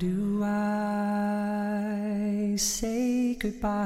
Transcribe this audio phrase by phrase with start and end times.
[0.00, 3.80] do I say goodbye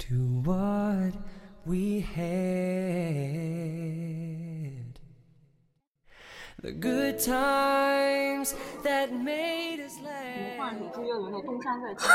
[0.00, 1.14] to what
[1.64, 2.63] we had?
[6.64, 9.98] The good times that made us
[10.56, 10.78] 换 laugh.
[10.78, 12.08] 手之约有那东山再起。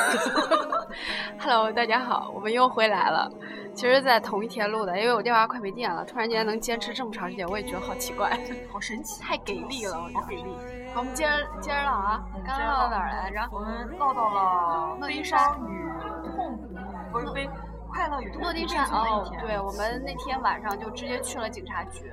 [1.38, 3.32] Hello，大家好，我们又回来了。
[3.76, 8.40] 其实，在同一天录的，因为我电话快没电了，突然间能坚持这么长时间，我也觉得好奇怪，
[8.74, 10.50] 好神奇，太给力了，我好给力。
[10.96, 11.32] 好，我们接着
[11.62, 13.48] 接着唠啊，刚刚唠到哪儿来着？
[13.52, 16.76] 我们唠到了悲伤与痛苦，
[17.12, 17.48] 不是悲
[17.90, 19.42] 快乐与痛苦诺丁山并存的哦。
[19.42, 22.12] 对，我们那天晚上就直接去了警察局，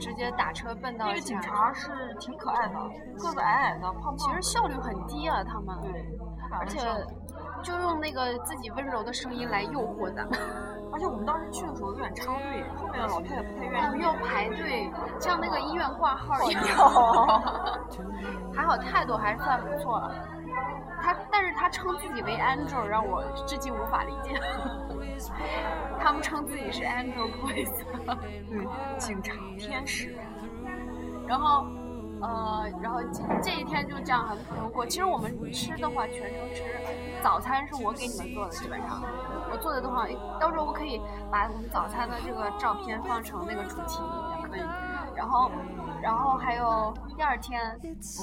[0.00, 2.74] 直接打车奔到那个警察是挺可爱的，
[3.18, 4.30] 个子矮矮的，胖胖其。
[4.32, 6.04] 实效率很低啊，他们，对，
[6.50, 6.80] 而且
[7.62, 10.38] 就用那个自己温柔的声音来诱惑咱们。
[10.90, 14.02] 而且我们当时去的时候有点插队，后面的老太太不太愿意。
[14.02, 16.62] 要排队，像那个医院挂号一样。
[18.56, 20.14] 还好态度还算不错了。
[21.00, 24.40] 他，但是他称自己为 Angel，让我至今无法理解。
[25.98, 27.70] 他们称自己是 Angel boys，
[28.48, 28.66] 对，
[28.98, 30.14] 警察天使。
[31.26, 31.66] 然后，
[32.20, 34.86] 呃，然后这这一天就这样很普通过。
[34.86, 36.62] 其实我们吃的话，全程吃
[37.22, 39.02] 早餐是我给你们做的，基本上
[39.50, 40.06] 我做的的话，
[40.40, 44.00] 到时候我可以把我们早餐的这个照片放成那个主题，
[44.40, 44.62] 也可以。
[45.18, 45.50] 然后，
[46.00, 47.60] 然后还有第二天，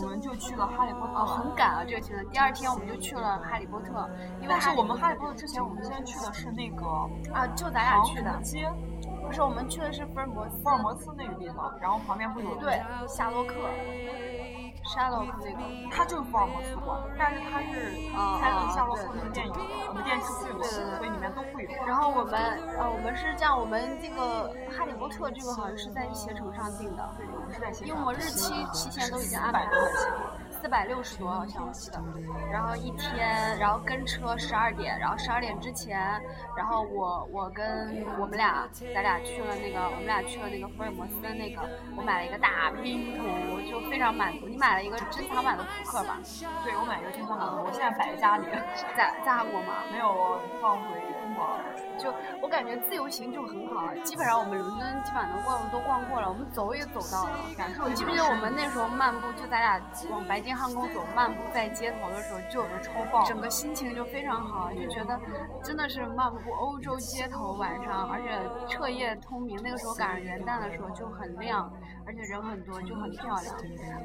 [0.02, 1.14] 我们就去了哈利波特。
[1.14, 2.26] 哦，很赶啊，这个行程。
[2.30, 6.86] 第二天我们就去了哈利波特，因为但是我们哈利波特之前，我们先去的是那个
[7.34, 8.42] 啊，就咱俩去的
[9.26, 13.56] 不是我们去的是福尔摩斯，福尔摩斯那个地方，然后旁边会有对，夏洛克，
[14.86, 15.60] 夏洛克那个。
[15.92, 19.54] 它就是福尔摩斯过，但是它是啊拍了啊夏洛克对那个电影，
[19.90, 21.86] 我们电视剧有，所以里面都会有。
[21.86, 22.34] 然后我们
[22.78, 30.12] 呃，我们是这样，我们这个《哈利波特》这个好像是在携程上订的，对，我们是在现因为我们日期提前都已经安百排多块钱。
[30.12, 32.04] 了，四百六十多好像我记得。
[32.52, 35.96] 然后一天，然后跟车十二点，然后十二点之前，
[36.58, 41.62] 然后我我跟我们俩，咱俩去了那个，我们俩去了那个福尔摩斯的那个，
[41.96, 44.48] 我买了一个大拼图，就非常满足。
[44.48, 46.18] 你买了一个珍藏版的扑克吧，
[46.64, 48.48] 对，我买一个珍藏版的，我现在摆在家里，
[48.98, 49.86] 在在韩国吗？
[49.92, 51.46] 没有放回中国。
[51.98, 57.32] 就我感觉自由行就很好，基本上我们伦敦基本上能逛的都逛过了，我们走也走到了。
[57.58, 65.20] 感受你记不记得我们那时候漫步，就咱俩往白金汉宫走，漫步在街头的时候，就有个超棒整个心情就非常好，就觉得
[65.64, 68.30] 真的是漫步欧洲街头，晚上而且
[68.68, 69.56] 彻夜通明。
[69.64, 71.72] 那个时候赶上元旦的时候就很亮，
[72.06, 73.56] 而且人很多，就很漂亮。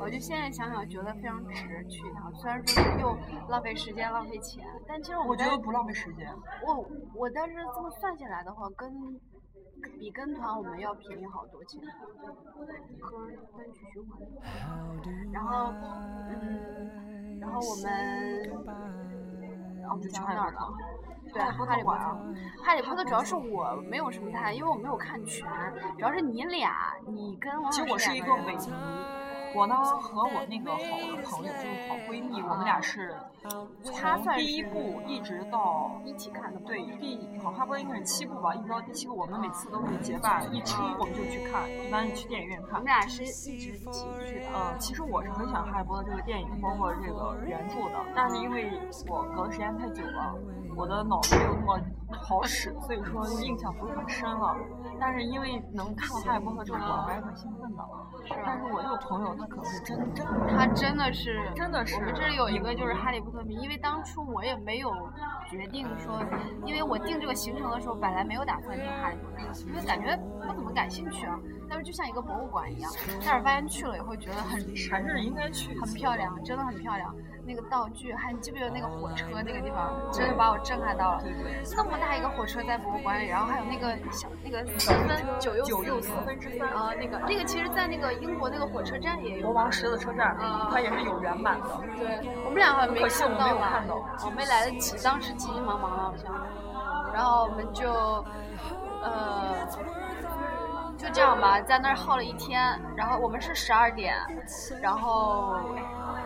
[0.01, 3.17] 我就现在想想觉得非常值去一趟，虽然说是又
[3.49, 6.27] 浪费时间浪费钱，但其实我我觉得不浪费时间。
[6.67, 8.91] 我我但是这么算下来的话，跟
[9.99, 14.19] 比跟团我们要便宜好多钱，歌儿单曲循环。
[15.33, 15.73] 然后，
[16.29, 17.89] 嗯，然后我们，
[19.91, 20.73] 我们讲到哪儿了？
[21.33, 22.03] 对，哈利波特
[22.65, 25.47] 哈利波特主要是我没有什么太，因为我没有看全，
[25.97, 28.73] 主要是你俩，你跟王老其实我是一个伪迷，
[29.55, 33.15] 我呢和我那个好的朋友，就是好闺蜜，我们俩是
[33.83, 42.85] 从第一部一直到一起看的吗，对第好哈波应该是七部吧，一直到第七部，我们每次都是结伴一出我们就去看，一般去电影院看我们。
[42.85, 43.27] 俩是一
[43.59, 44.47] 直一起去的。
[44.55, 48.71] 嗯，其实我是很喜欢《哈利波特》这个电影，包括这个原著的，但是因为
[49.09, 50.35] 我隔的时间太久了，
[50.81, 51.79] 我的脑子没有那么
[52.23, 54.57] 好使，所以说印象不是很深了。
[54.99, 57.85] 但是因为能看到《哈利波特》这个馆，我还是很兴奋的。
[58.47, 64.91] 但是我这个朋友他可能是真真他真的是，真的是我们这里有一个就是哈利波特迷，因为当初我也没有
[65.51, 66.19] 决定说，
[66.65, 71.39] 因为我定这个行程的时候，本来没有打算定哈利波特，因为感觉不怎么感兴趣啊。
[71.69, 72.91] 但是就像一个博物馆一样，
[73.25, 74.59] 但是发现去了以后觉得很
[74.91, 75.79] 还是应该去。
[75.79, 77.15] 很漂亮，真的很漂亮。
[77.51, 81.23] 那个道具，还你记不记得那个火车那个地方，真的把我震撼到了。
[81.23, 81.63] 对对。
[81.77, 89.61] 那么大一个火车在博物馆里，然后还有那个小那个四分九又九又四四分之三啊，那个那个其实，在那个英国那个火车站也有国。
[89.61, 91.67] 王十字车站，啊它也是有原版的。
[91.99, 93.71] 对，我们俩好像没看到吧？
[93.71, 96.33] 看到我没来得及，当时急急忙忙的好像。
[97.13, 97.91] 然后我们就，
[99.03, 99.67] 呃，
[101.01, 102.79] 就这样吧，在那儿耗了一天。
[102.95, 104.15] 然后我们是十二点，
[104.83, 105.59] 然后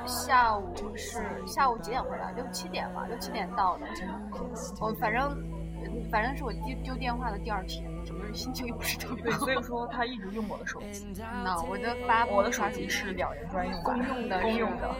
[0.04, 2.32] 下午是下午几点回来？
[2.32, 3.86] 六七点吧，六七点到的。
[4.80, 5.30] 我反正
[6.10, 9.38] 反正是我丢丢电话的第二天，整个人心情也不是特别，好。
[9.38, 14.90] 所以说他一直用我的手机，那我的发我的手机是两人专用版公用的是公用的。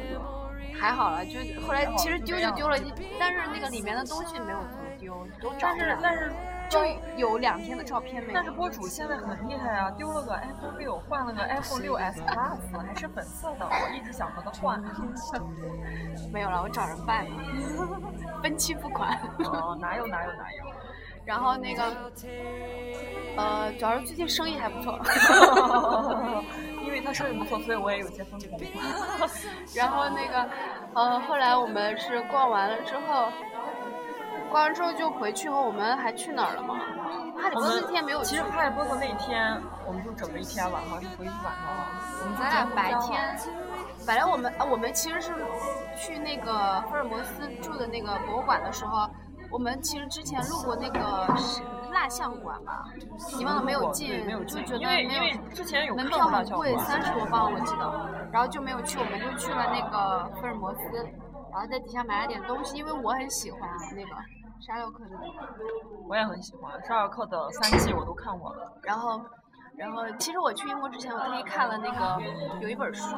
[0.80, 2.76] 还好了，就后来其实丢就丢了，
[3.18, 5.96] 但是那个里面的东西没有怎么丢，都找但着了。
[5.96, 6.32] 是但是
[6.68, 6.80] 就
[7.16, 8.34] 有两天的照片没有。
[8.34, 14.82] 但是博主现在很厉害啊，丢了个 iPhone 六，换了个 iPhone 六 S Plus，还是粉色的，我一直想和他换。
[16.32, 17.26] 没有了，我找人办，
[18.42, 19.18] 分期付款。
[19.38, 20.64] 哦，哪有哪有哪有。
[21.24, 21.82] 然后那个，
[23.36, 24.98] 呃，主要是最近生意还不错。
[26.84, 28.60] 因为他生意不错，所以我也有些风控。
[29.74, 30.46] 然后那个，
[30.94, 33.28] 呃，后来我们是逛完了之后，
[34.54, 36.76] 逛完之后就回去后，我们还去哪儿了吗？
[37.36, 38.26] 哈利波特那天没有去。
[38.26, 41.88] 其实哈利波特那天，我们就整了一天晚上就回去晚上了。
[42.22, 43.36] 我们咱俩白天，
[44.06, 45.32] 本来我们啊，我们其实是
[45.96, 49.10] 去那个福尔摩斯住的那个博物馆的时候。
[49.50, 51.28] 我们其实之前路过那个
[51.92, 52.84] 蜡像馆吧，
[53.36, 54.08] 你忘了没有进，
[54.46, 60.80] 就觉得没有门票很贵，三十多磅我记得，然后就没有去，我们就去了那个福尔摩斯，
[61.52, 63.60] 然后在底下买了点东西，因为我很喜欢
[63.94, 64.10] 那个
[64.64, 65.48] 沙洛克的那个，
[66.08, 69.20] 我也很喜欢沙洛克的三季我都看过了，然后。
[69.76, 73.10] 然后，其实我去英国之前，我特意看了那个有一本书，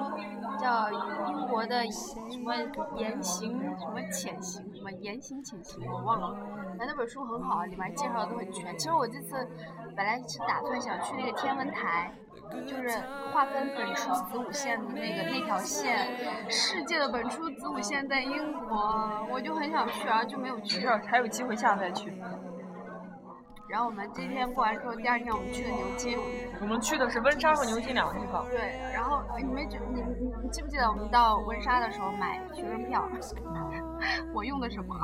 [0.59, 0.87] 叫
[1.29, 2.55] 《英国的什么
[2.97, 6.35] 言行什么潜行什么言行潜行》，我忘了。
[6.79, 8.75] 但那本书很好，里面介绍的都很全。
[8.79, 9.47] 其实我这次
[9.95, 12.11] 本来是打算想去那个天文台，
[12.67, 12.89] 就是
[13.33, 16.09] 划分本初子午线的那个那条线，
[16.51, 20.87] 世界的本初子午线在英国，我就很想去，然后就没有去。
[21.07, 22.13] 还有机会下次再去。
[23.69, 26.17] 然后我们今天过完之后，第二天我们去的牛津。
[26.61, 28.49] 我们去的是温莎和牛津两个地方。
[28.49, 33.09] 对，然后你们觉你你你记不记得我们到温莎的时候买学生票？
[34.33, 34.95] 我用的什么？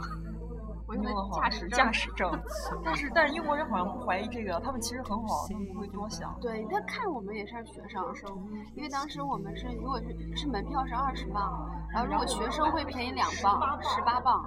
[1.35, 2.31] 驾驶驾驶证，
[2.85, 6.35] 但是但是英国人好像不怀疑这个，他们其实很好，他们不会多想。
[6.41, 8.29] 对他看我们也是学生生，
[8.75, 14.45] 因为当时我们是如果是是门票是二十磅，然后如果学生会便宜两磅，十八磅。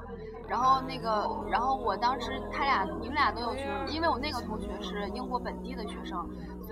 [0.48, 6.24] 然后那个，然后我当时他俩你们俩都有学生，因为我那个同学是英国本地的学生。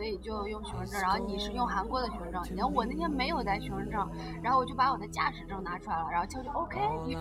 [0.03, 2.43] 所以就用学生证，然后你是用韩国的学生证。
[2.57, 4.05] 然后我那天没有带学生证，
[4.41, 7.15] 然后我就把我的驾驶证拿出来了，然后就 OK，OK，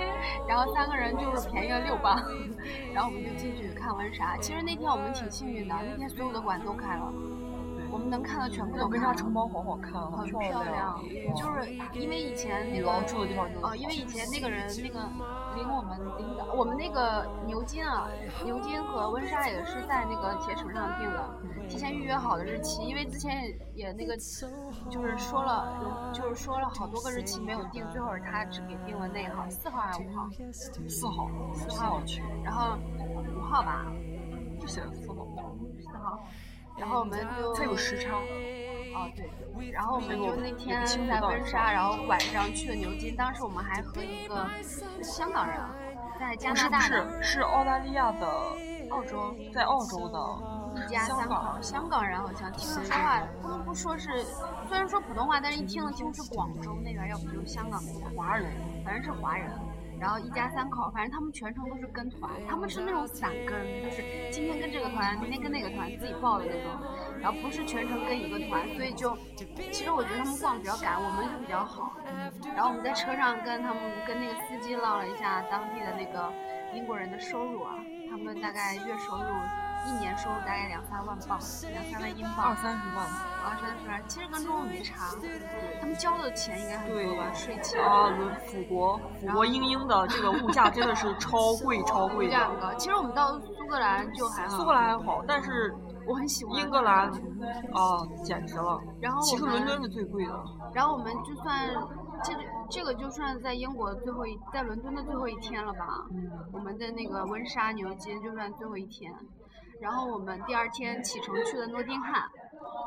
[0.48, 2.18] 然后三个人就是便宜了六磅，
[2.94, 4.34] 然后我们就进去看温莎。
[4.38, 7.12] 其实那天我们挺幸运的，那天所有的馆都开了。
[7.90, 8.86] 我们能看到全部都。
[8.88, 11.00] 温莎城堡好好看，很漂亮。
[11.34, 15.00] 就是因为以前那个住的地方就哦，因为以前那个人那个
[15.54, 18.06] 领我们领的，我们那个牛津啊，
[18.44, 21.30] 牛津和温莎也是在那个携程上订的，
[21.68, 22.82] 提前预约好的日期。
[22.82, 24.16] 因为之前也也那个
[24.90, 30.28] 就是说了，就是说了好多个日期没有定，最后是他只给定了那一号，四号还是五号？
[30.88, 32.22] 四号，四号去。
[32.42, 32.76] 然后
[33.36, 33.86] 五号吧，
[34.60, 35.26] 就写了四号。
[35.80, 36.18] 四号。
[36.76, 39.28] 然后我们就它有时差，哦对，
[39.72, 43.16] 然后我们就那天在温莎，然后晚上去了牛津。
[43.16, 44.46] 当时我们还和一个
[45.02, 45.58] 香港人
[46.20, 48.28] 在加拿大，不是是澳大利亚的
[48.90, 50.18] 澳洲，在澳洲的
[50.78, 54.24] 一家三口，香港人好像听说话不能不说是，
[54.68, 58.52] 虽然说普通话，但是一听能听出是广州那边，要不就是香港那边华人，
[58.84, 59.50] 反正是华人。
[60.00, 66.70] 然后一家三口，反正他们全程都是跟团，他们是那种散跟，就是今天跟这个团，明天跟那个团，自己报的那种，
[67.20, 69.18] 然后不是全程跟一个团，所以就，
[69.72, 71.96] 其实我觉得他们逛比较赶，我们就比较好。
[72.54, 76.32] 然后我们在车上跟他们跟那个司机唠了一下当地的那个
[76.72, 77.74] 英国人的收入啊，
[78.08, 79.67] 他们大概月收入。
[79.86, 81.38] 一年收入大概两三万镑，
[81.70, 83.06] 两三万英镑，二三十万，
[83.44, 85.14] 二三十万，其实跟中国没差。
[85.80, 87.32] 他们交的钱应该很多吧？
[87.32, 88.10] 税钱啊，
[88.46, 92.32] 辅国，辅国英英的这个物价真的是超 贵，超贵的。
[92.32, 94.56] 价格，其实我们到苏格兰就还好。
[94.58, 95.74] 苏格兰还好，但是
[96.06, 97.08] 我很喜欢英格兰，
[97.72, 98.80] 啊，简直了。
[99.00, 100.44] 然后其实伦敦是最贵的。
[100.74, 101.70] 然后我们就算
[102.22, 102.34] 这
[102.70, 105.86] 这个就算在英国最后一，在伦敦的最后一天了吧？
[106.12, 106.30] 嗯。
[106.52, 109.12] 我们的那个温莎、牛津就算最后一天。
[109.80, 112.22] 然后我们第二天启程去了诺丁汉，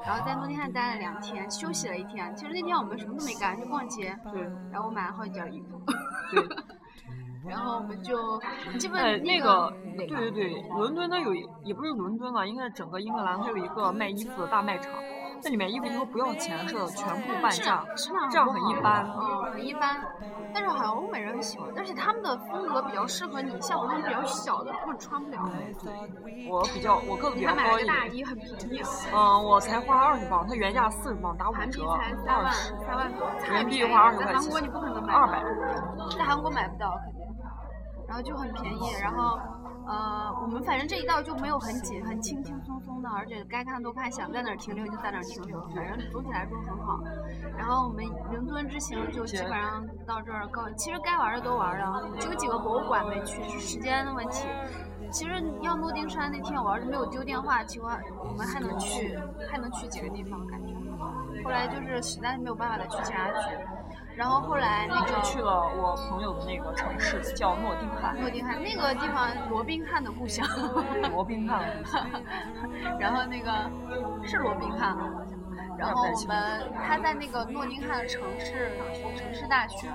[0.05, 2.35] 然后在诺丁汉待了两天，休息了一天。
[2.35, 4.17] 其实那天我们什么都没干，就逛街。
[4.31, 4.41] 对。
[4.71, 5.81] 然后我买了好几件衣服。
[6.31, 6.47] 对。
[7.49, 8.39] 然后我们就
[8.77, 11.33] 基本哎，那个，对对对，伦敦它有，
[11.63, 14.93] 也不是伦敦吧，应该是整个英格兰，它有一个卖衣服的大卖场。
[15.43, 17.83] 那里面衣服都不要钱似的，全部半价，
[18.29, 19.05] 这样很一般。
[19.07, 19.97] 嗯，很一般。
[20.53, 25.39] 但是好像欧美人很喜欢，但是他们的风格比较适合你，像我这种比较小的，根本穿不了。
[26.49, 27.95] 我比较，我个子比较高一点。
[27.95, 28.81] 大衣很便宜。
[29.13, 31.85] 嗯，我才花二十磅，它原价四十磅，打五折，
[32.27, 32.75] 二十。
[32.85, 33.29] 三万多。
[33.49, 34.33] 人民币花二十块钱。
[34.33, 35.13] 在韩国你不可能买。
[35.13, 35.41] 二百。
[36.17, 37.21] 在韩国买不到，肯定。
[38.07, 39.39] 然后就很便宜，然后。
[39.87, 46.99] 呃，我们反正这一道就没有很紧，很轻轻松松的，而且该看都看，想在哪儿停留就在哪儿停留，反正总体来说很好。
[47.57, 54.47] 然后我们伦敦之行就基本上到这儿告，其实该玩的都玩了，就有几个博物馆没去，是时间的问题。
[55.11, 59.17] 其实要诺丁山那天，我要是没有丢电话，情况我们还能去，
[59.49, 60.73] 还能去几个地方，感觉。
[61.43, 63.57] 后来就是实在是没有办法再去其他去，
[64.15, 68.19] 然后后来那个就去了我朋友的那个城市，叫诺丁汉。
[68.19, 70.45] 诺丁汉那个地方，罗宾汉的故乡。
[71.11, 71.61] 罗宾汉。
[72.99, 73.51] 然后那个
[74.23, 75.39] 是罗宾汉好像。
[75.77, 78.77] 然后我们他在那个诺丁汉城市
[79.17, 79.87] 城市大学，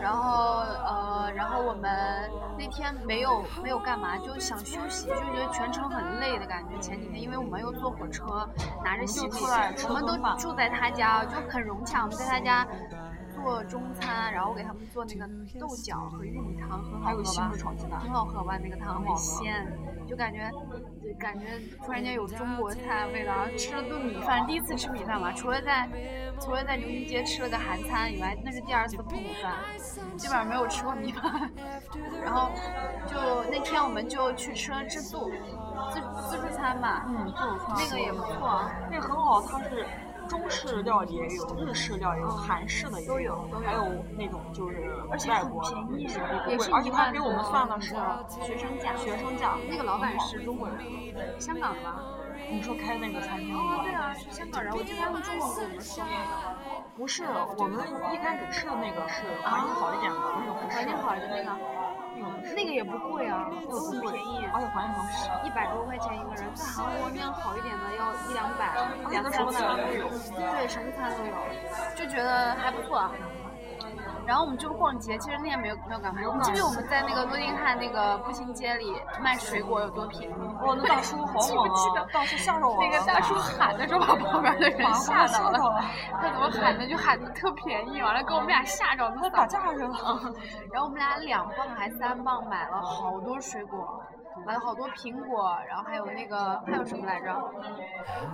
[0.00, 6.78] 然后呃，然后我们那天没有没有干嘛，就想休息，就觉得全程很累的感觉。
[6.78, 8.48] 前几天因为我们又坐火车，
[8.84, 9.44] 拿着行李，
[9.88, 12.02] 我们都住在他家，就很融洽。
[12.02, 12.64] 我们在他家。
[13.42, 15.28] 做中餐，然后我给他们做那个
[15.58, 17.22] 豆角和玉米汤，很好喝
[17.88, 17.98] 吧？
[17.98, 18.58] 很好喝吧？
[18.62, 19.66] 那个汤很鲜，
[20.06, 20.50] 就感觉，
[21.18, 21.46] 感觉
[21.84, 23.32] 突然间有中国菜味道。
[23.56, 25.88] 吃了顿米饭，第一次吃米饭嘛，除了在，
[26.40, 29.54] 除了在牛津街吃了个韩餐以外，那是第二次碰米饭，
[30.16, 31.50] 基本上没有吃过米饭。
[32.22, 32.50] 然后
[33.06, 35.30] 就那天我们就去吃了自助，
[35.90, 39.86] 自自助餐吧，嗯，自助餐，那个也不错，那个很好，它是。
[40.30, 43.84] 中式料理也有，日式料理有，韩式的都有，还有
[44.16, 47.96] 那种就是而且很便宜，也是而且他给我们算的是
[48.40, 49.56] 学生价，学生价。
[49.68, 50.78] 那个老板是中国人，
[51.40, 52.00] 香港的吧？
[52.48, 54.72] 你说开那个餐厅哦，对啊，是香港人。
[54.72, 56.10] 我记得他们中文跟我们说的。
[56.96, 57.24] 不是，
[57.58, 57.82] 我们
[58.14, 61.79] 一开始吃的那个是环境好一点的，那个环境好一点那个。
[62.54, 68.74] 那个也不贵啊，都很便宜，而且环境很好，一百多块钱一个人，在韩国那样好一点的要一两百，
[69.10, 71.34] 两三百都有，对，什么餐都有，
[71.94, 73.10] 就觉得还不错。
[74.26, 76.20] 然后我们就逛街，其实那天没有没有干嘛。
[76.20, 80.34] 你记不记得我们在那个诺丁汉那个步行街里卖水果有多便宜？
[80.62, 82.06] 哇，那大叔好 猛啊！
[82.12, 82.88] 大叔吓着我了。
[82.88, 85.82] 那个大叔喊的时候把旁边的人吓到了。
[86.12, 86.86] 他怎么喊的？
[86.86, 89.16] 就喊的特便宜，完了给我们俩吓着了。
[89.20, 89.90] 他打架去了。
[90.72, 94.02] 然后我们俩两磅还三磅买了好多水果。
[94.46, 97.34] 买了好多苹果，然后还有那个还有什么来着？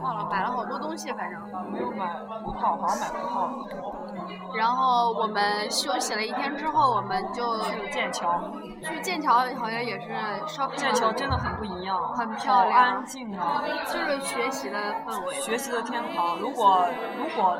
[0.02, 4.56] 忘了，买了好多东西，反正没有买葡萄，好像买葡萄。
[4.56, 8.40] 然后我们休息了一天之后，我们就去剑桥。
[8.82, 10.12] 去剑桥好像也是
[10.46, 10.76] shopping。
[10.76, 16.38] 剑桥真的很不一样，很漂亮，安静啊，就是学习的氛围，学习的天堂。
[16.38, 16.86] 如果
[17.18, 17.58] 如果。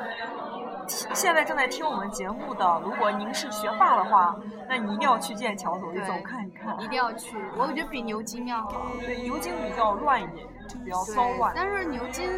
[0.87, 4.35] 现在正在听我们节目的，如果您是学霸的话，
[4.67, 6.79] 那你一定要去剑桥走一走，看一看。
[6.79, 8.87] 一定要去，我觉得比牛津要好。
[9.01, 10.47] 对，牛津比较乱一点，
[10.83, 11.53] 比较骚乱。
[11.55, 12.29] 但是牛津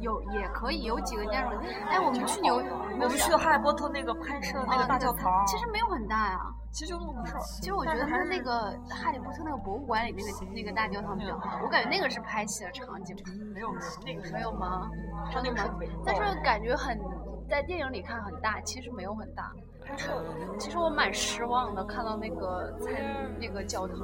[0.00, 1.56] 有也可以有几个建筑。
[1.88, 6.40] 哎，我们去牛，我们去哈利波特那个拍摄那个大教堂，其实没有很大呀。
[6.76, 7.40] 其实就那么回事儿。
[7.40, 13.16] 其实我觉得它那个哈利波特那个博物馆里那个那个大教堂比较好，我感觉那个是拍戏的场景。
[13.54, 14.90] 没有没有，那个没有吗？
[15.32, 15.74] 真的吗？
[16.04, 17.00] 但是感觉很。
[17.48, 19.52] 在电影里看很大，其实没有很大。
[20.58, 22.92] 其实我蛮失望的，看到那个参
[23.38, 23.96] 那个教堂，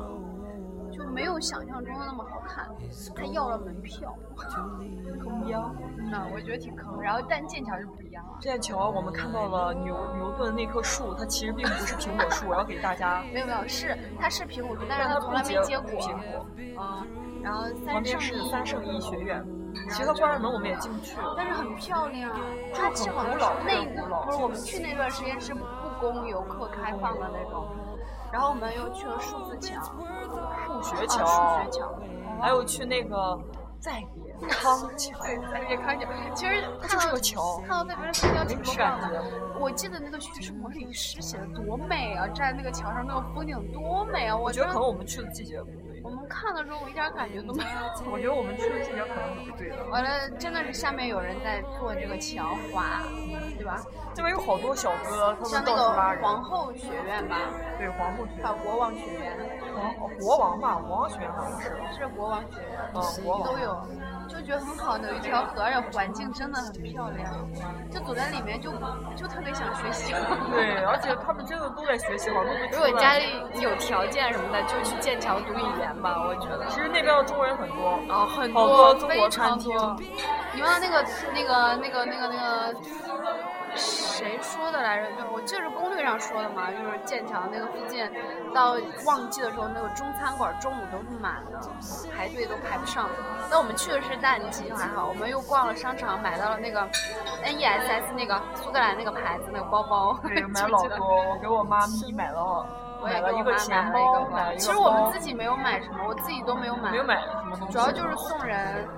[0.93, 2.69] 就没有想象中的那么好看。
[3.17, 5.71] 他要了门票，坑呀！
[6.11, 7.01] 那我觉得挺坑。
[7.01, 8.39] 然后但剑桥就不一样了。
[8.41, 12.49] 剑桥我们看到了牛牛顿那棵树，它其实并不是苹果树。
[12.49, 13.23] 我要给大家。
[13.33, 15.91] 没有没有，是它是苹果树，但是它从来没结果。
[16.01, 16.47] 苹果。
[16.59, 17.07] 嗯。
[17.43, 19.45] 然后旁边是三圣医学院。
[19.89, 21.17] 其实它关着门，我们也进不去。
[21.35, 22.31] 但是很漂亮，
[22.75, 23.83] 它很古老，那
[24.27, 25.65] 不是我们去那段时间是不
[25.99, 27.67] 供游客开放的那种。
[28.31, 30.37] 然后我们又去了数字桥、 数
[30.83, 31.99] 学桥、数学桥，
[32.41, 33.39] 还有去那个
[33.81, 35.19] 再别康桥。
[35.53, 36.07] 再别康桥。
[36.35, 39.23] 其实看到桥，看到那边的三角挺感的。
[39.59, 42.27] 我记得那个叙事模里诗写的多美啊！
[42.29, 44.37] 站在那个桥上，那个风景多美啊！
[44.37, 46.03] 我觉得可能我们去的季节不对。
[46.03, 48.11] 我们看的时候，我一点感觉都没有。
[48.11, 49.85] 我觉得我们去的季节可能不对的。
[49.87, 53.05] 完了，真的是下面有人在做这个桥滑，
[53.57, 53.81] 对吧？
[54.15, 56.23] 这边有好多小哥，他们到处拉人。
[56.23, 57.37] 皇后学院吧？
[57.79, 58.45] 对，皇后学院。
[58.45, 59.33] 还有国王学院。
[59.99, 61.73] 皇国王吧，国王学院好像是。
[61.97, 62.79] 是国王学院。
[62.95, 63.87] 嗯，国王都有，
[64.29, 67.33] 就觉得很好的有一条河，而且环境真的很漂亮，
[67.91, 68.71] 就走在里面就
[69.17, 70.13] 就特别想学习。
[70.51, 73.25] 对，而且他们真的都在学习，好多如果家里
[73.61, 75.93] 有条件什么的，就去剑桥读语言。
[76.03, 79.71] 吧，我觉得其实那边的中国人很多啊，很多中国餐厅。
[80.55, 83.62] 你忘了那个那个那个那个那个谁
[84.43, 85.07] 说的来着？
[85.13, 88.11] 就我记得是攻略上说的嘛，就是剑桥那个附近，
[88.53, 91.61] 到旺季的时候，那个中餐馆中午都是满的，
[92.15, 93.09] 排队都排不上。
[93.49, 95.07] 但我们去的是淡季，还好。
[95.07, 96.81] 我们又逛了商场，买到了那个
[97.45, 100.19] N E S S 那个苏格兰那个牌子那个包包。
[100.23, 102.67] 对， 买了老多，我给我妈咪买了。
[103.05, 106.93] 我也给我妈，买了一个其实我们自己没有买什么，我自己都没有买。
[106.93, 107.73] 没有买什么东西。
[107.73, 108.89] 主要就是送人。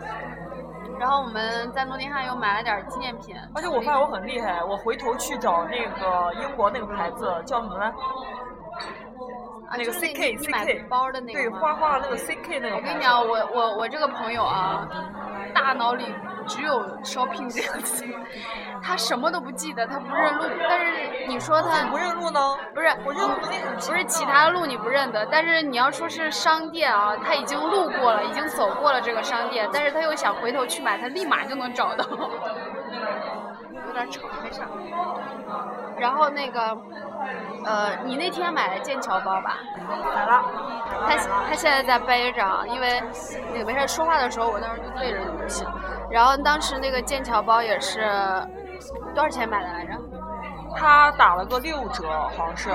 [0.98, 3.36] 然后我们在诺丁汉又买了点纪念品。
[3.54, 7.92] 而且我发现我很厉害，我回头去找那个英国那个牌子叫什么来？
[9.76, 12.76] 那个 CK 你买 CK 包的那个对，花花花那个 CK 那个。
[12.76, 14.86] 我跟你讲，我我我这个朋友啊，
[15.54, 16.04] 大脑里
[16.46, 18.04] 只有 shopping 这个词，
[18.82, 20.44] 他什么都不记得，他不认路。
[20.68, 22.40] 但是你说他不认路呢？
[22.74, 32.04] 不是我认路那个不是其他路你不认得，但是你要说是商店啊，他已经路过了，已经走过了这个商店，但是他又想回头去买，他立马就能找到。
[33.86, 34.68] 有点吵，没事儿。
[35.98, 36.76] 然后那个，
[37.64, 39.58] 呃，你那天买了剑桥包吧？
[40.14, 40.42] 买了。
[41.06, 41.16] 他
[41.48, 43.02] 他现在在背着啊，因为
[43.52, 45.64] 那个没事说话的时候，我当时就对着东西。
[46.10, 48.02] 然后当时那个剑桥包也是
[49.14, 49.92] 多少钱买的来着？
[50.76, 52.70] 他打了个六折，好像是，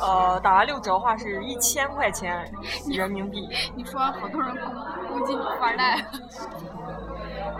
[0.00, 2.50] 呃，打完六折的话是一千块钱
[2.90, 3.46] 人民币。
[3.76, 5.98] 你说好多人估估计你富二代。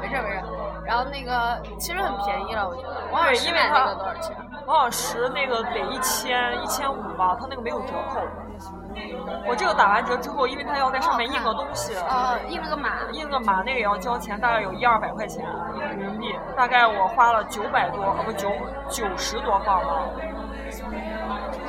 [0.01, 0.43] 没事没事，
[0.85, 2.89] 然后那个其实很便宜了，我觉得。
[3.11, 4.37] 王老对，师买因为那个多少钱？
[4.67, 8.21] 王老师那个得一千一千五吧，他那个没有折扣。
[9.47, 12.91] 我这个打完折之后，因为他要在上面印个东西，呃，印了个码。
[13.13, 15.45] 印个码那个也要交钱，大概有一二百块钱
[15.79, 18.51] 人民币，大概我花了九百多，呃不九
[18.89, 20.03] 九十多磅吧。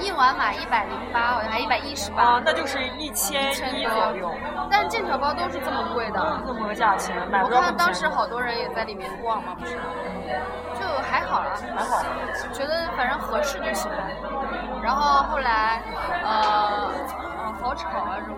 [0.03, 2.41] 印完码一百零八，还一百一十八啊，。
[2.45, 4.33] 那就是一千一左右，
[4.69, 6.41] 但剑桥包都是这么贵的。
[6.45, 8.03] 这么个价钱，买我不我看当时。
[8.13, 9.75] 好多人也在里面逛嘛，不是？
[10.79, 12.03] 就还好啦，还好，
[12.53, 13.98] 觉得反正合适就行了。
[14.83, 15.81] 然后后来，
[16.24, 16.91] 呃，
[17.39, 18.38] 呃好吵啊这种，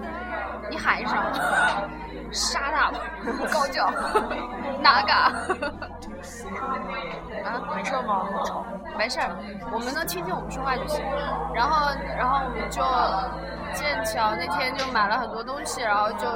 [0.70, 1.18] 你喊一声，
[2.32, 2.92] 沙大
[3.52, 3.92] 高叫，
[4.80, 5.32] 哪 嘎？
[7.44, 8.28] 啊，没事吗？
[8.98, 9.36] 没事儿，
[9.72, 11.04] 我们能听见我们说话就行。
[11.54, 12.82] 然后，然后我们就
[13.74, 16.28] 剑桥那天就买了很多东西，然后就，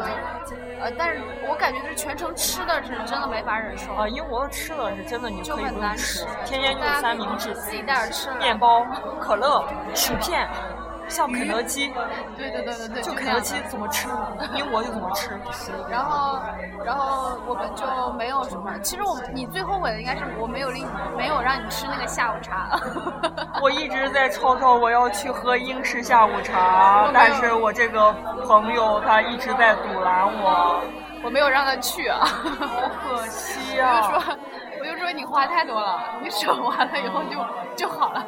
[0.82, 8.30] 呃，但是我感觉是全程吃的是真的没法忍受，啊，英国吃的是真的，你就很难吃吃，，天天就三明治、自己带着吃。
[8.36, 8.86] 面包、
[9.20, 9.66] 可乐、
[9.96, 10.48] 薯片，
[11.10, 11.92] 像肯德基，
[12.38, 14.08] 对对对对对，就肯德基怎么吃，
[14.56, 15.32] 英国就怎么吃。
[15.90, 16.40] 然后，
[16.86, 18.72] 然后我们就没有什么。
[18.84, 20.88] 其实我们你最后悔的应该是我没有令
[21.18, 22.80] 没有让你吃那个下午茶。
[23.62, 28.14] 我一直在吵吵我要去喝英式下午茶，但是我这个
[28.46, 30.82] 朋友他一直在阻拦我，
[31.24, 32.20] 我没有让他去啊。
[32.24, 34.02] 好可 惜啊我啊。
[34.14, 34.38] 就说，
[34.80, 38.24] 我就说你花太多了，你省完了以后就就好了。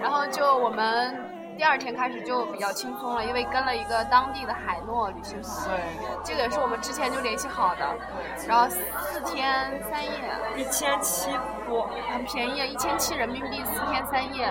[0.00, 1.29] 然后就我们
[1.60, 5.78] 第二天开始就比较轻松了，因为跟了一个当地的海诺旅行团，对，
[6.24, 7.86] 这个也是我们之前就联系好的。
[8.48, 10.10] 然后四天三夜，
[10.56, 11.30] 一千七
[11.68, 14.46] 多，很便宜，一千七人民币，四天三夜。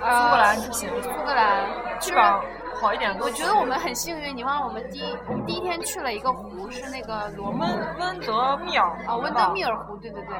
[0.00, 2.40] 呃，苏格兰之行，苏格兰，基本上
[2.80, 10.36] 好一点我觉得我们很幸运，你忘了我们第一我们第一天去了一个湖，是那个罗梦温温德密尔啊温德密尔湖，对对对，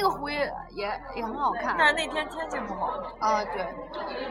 [0.00, 1.74] 那个湖也也也很好看。
[1.78, 2.92] 但是那天天气不好。
[3.18, 3.62] 啊，对，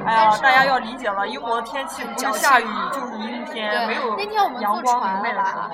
[0.03, 5.69] 哎呀但，是大家要理解了，英国的天气不是下雨就是阴天，没有对，那天我们阳光坐船了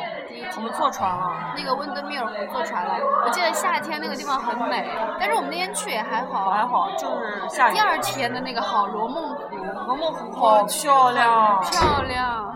[0.58, 2.94] 我们坐船了，那个温德米尔湖坐船了，
[3.26, 4.86] 我记得夏天那个地方很美，
[5.18, 6.50] 但是我们那天去也还好。
[6.52, 7.80] 还好，就是下雨第。
[7.86, 9.56] 二天的那个好罗梦湖，
[9.86, 12.55] 罗梦湖好漂亮，漂亮。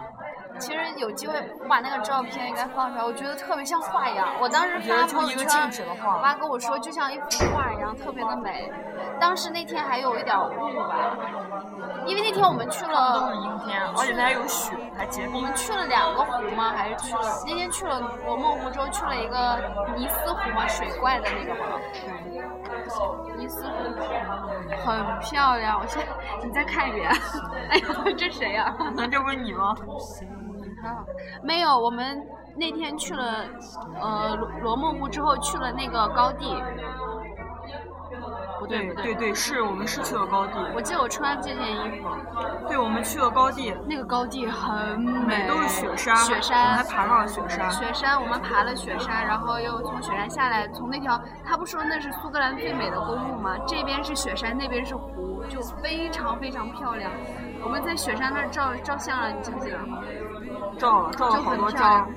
[0.60, 4.28] 其实有机会我把那个照片应该放出来，我觉得特别像画一样。
[4.40, 8.72] 我当时发朋友圈我妈跟我说就像一幅画一样，特别的美。
[9.20, 11.18] 当时那天还有一点雾吧，
[12.06, 15.54] 因为那天我们去都是了，阴天，而且它还有雪，还结冰我们。
[15.56, 16.74] 去了两个湖吗？
[16.76, 19.60] 还是去了那天去了罗梦湖之后去了一个
[19.96, 21.80] 尼斯湖嘛，水怪的那个嘛。
[21.94, 23.74] 对，尼斯湖
[24.86, 26.08] 很漂亮，我现在
[26.46, 27.10] 你再看一遍。
[27.70, 27.84] 哎呀，
[28.18, 29.76] 这谁呀、那这不是你吗？
[30.84, 31.04] 啊，
[31.44, 33.46] 没有，我们那天去了，
[34.00, 36.62] 呃，罗罗梦湖之后去了那个高地。
[38.60, 42.10] 不对不对，对对，是我们是去了高地，我记得我穿这件衣服，
[42.68, 46.86] 对，我们去了高地，那个高地很美，都是雪山，雪我们还山。
[46.86, 47.72] 爬上了雪山。
[47.72, 53.56] 雪山，我们爬了雪山，然后又从雪山下来，从那条，他不说那是苏格兰最美的公路吗？
[53.66, 57.10] 这边是雪山，那边是湖，就非常非常漂亮。
[57.64, 59.78] 我们在雪山那儿照照相了，你记不记得？
[60.78, 62.08] 照了照了好多张。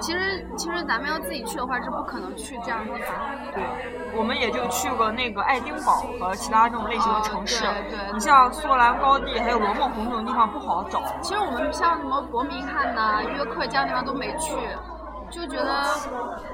[0.00, 3.14] 其实其实咱们要自己去的话是不可能去这样的地方。
[3.52, 3.62] 对，
[4.16, 7.66] 我们也就去过那个爱丁堡和其他这种类型的城市。
[7.66, 11.02] 哦对对你像苏格兰高地还有罗梦红这种地方不好找。
[11.20, 14.54] 其实我们像什么伯明翰呐、约克这样地方都没去，
[15.30, 15.84] 就觉得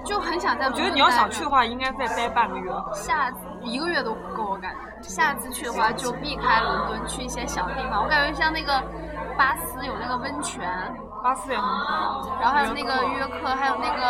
[0.05, 0.67] 就很想在。
[0.67, 2.73] 我觉得你要想去的，话，应该再待半个月。
[2.93, 3.31] 下
[3.63, 5.09] 一个月都不够，我感觉。
[5.09, 8.03] 下次去的话就避开伦敦，去一些小地方。
[8.03, 8.83] 我感觉像那个
[9.37, 10.67] 巴斯有那个温泉，
[11.25, 14.05] 巴斯也很好，然后还有那个约克，还有那个。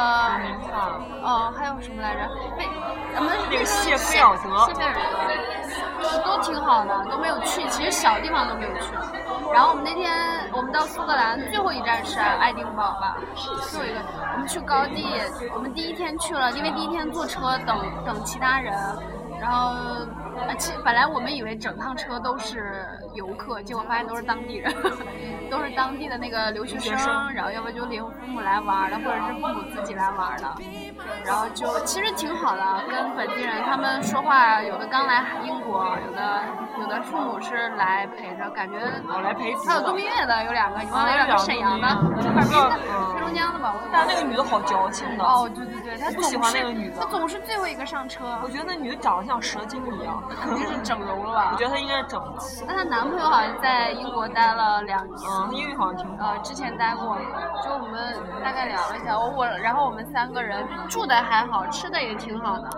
[1.22, 2.29] 哦，还有什么来着？
[2.59, 2.68] 贝，
[3.14, 4.92] 咱们那个谢菲尔德谢菲尔
[6.03, 8.92] 德，都挺好的，都没有去，其实小地方都没有去。
[9.53, 10.12] 然后我们那天
[10.53, 13.16] 我们到苏格兰最后一站是爱丁堡吧，
[13.70, 14.00] 最后一个
[14.33, 15.07] 我们去高地，
[15.55, 18.74] 我们第一天去了，因为第一天坐车等等其他人，
[19.40, 19.75] 然后
[20.47, 24.73] 呃其本来我们以为整趟车都是游客，结果发现都是当地人，
[25.51, 26.97] 都是当地的那个留学生，
[27.33, 30.49] 然后要不就领父母来玩的，或者是父母自己来玩的，
[31.25, 36.40] 然后就其实挺好的，跟本地人他们说话，有的刚来英国，有的
[36.81, 38.77] 有的父母是来陪着，感觉
[39.09, 41.44] 我来陪还有度蜜月的有两个，你忘了有两个。
[41.44, 43.75] 沈阳的，哈尔滨的，黑龙江的吧？
[43.75, 45.25] 我但那个女的好矫情的。
[45.25, 46.97] 哦，对对对，她不喜欢那个女的。
[46.99, 51.51] 她总是最后一个上车，我觉得那女的长得像蛇精一样，肯定是整容了吧？
[51.53, 52.42] 我觉得她应该是整的。
[52.66, 56.29] 那她男朋友好像在英国待了两年，嗯，英语好像挺好。
[56.29, 57.18] 呃，之前待过，
[57.64, 62.70] 就我们大概聊了一下，我我然后我们三个人住的还好，吃的也挺好的。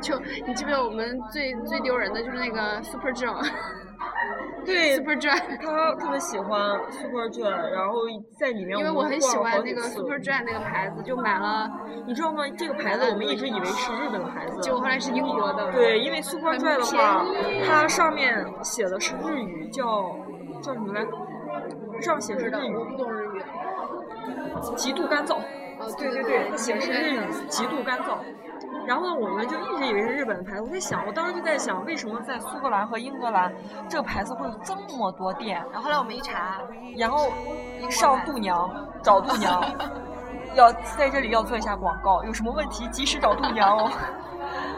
[0.00, 3.36] 就你记不记得我们最最丢人的就是那个 Super Joe，
[4.64, 7.94] 对 Super Dry，他特别喜欢 Super Joy，然后
[8.38, 11.70] 在里面因为我很喜欢那个 Super Dry 那个牌子，就买了，
[12.06, 12.44] 你知道吗？
[12.56, 15.70] 这个牌子我们一直以为是日本的牌子，结果后来是英国的。
[15.72, 17.24] 对，因为 Super 很 Dry 的话，
[17.66, 20.16] 它上面写的是日语，叫
[20.62, 21.10] 叫什么来着？
[22.00, 23.42] 上面写是日我不语，懂日语。
[24.76, 25.36] 极度干燥。
[25.78, 28.18] 哦，对对对，它写的是日语，极度干燥。
[28.86, 30.62] 然后呢，我们就一直以为是日本的牌子。
[30.62, 33.52] 我在想，我当时就在想，为什么在苏格兰和英格兰
[33.88, 35.62] 这个牌子会有这么多店？
[35.72, 36.60] 然后后来我们一查，
[36.96, 37.32] 然后
[37.90, 38.68] 上度娘
[39.02, 39.62] 找度娘，
[40.54, 43.90] 要在这里要做一下广告，有什么问题及时找度娘哦。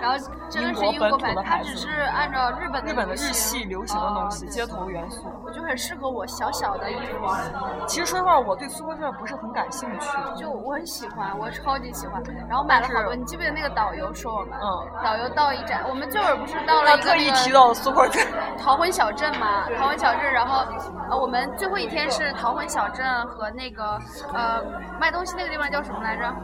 [0.01, 5.27] 然后真的是英国本土英国牌，的牌子它只是按照日本的日本的日系流行的东西，哦街头元素。
[5.45, 7.41] 我就很适合我小小的衣服，啊
[7.87, 10.09] 其实说实话，我对 Super Dry 不是很感兴趣。
[10.37, 12.23] 就我很喜欢，我超级喜欢。
[12.49, 14.59] 然后买了好多，你记不记得那个导游说我们？
[14.63, 18.27] 嗯导游到一站，我们最后不是到了一个那个特意提到了 Super Dry，
[18.59, 20.65] 桃婚小镇嘛，逃婚小镇，然后
[21.11, 23.99] 呃，我们最后一天是逃婚小镇和那个
[24.33, 24.63] 呃
[25.01, 26.35] 卖东西那个地方叫什么来着？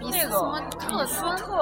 [0.00, 1.56] 那什么个特村特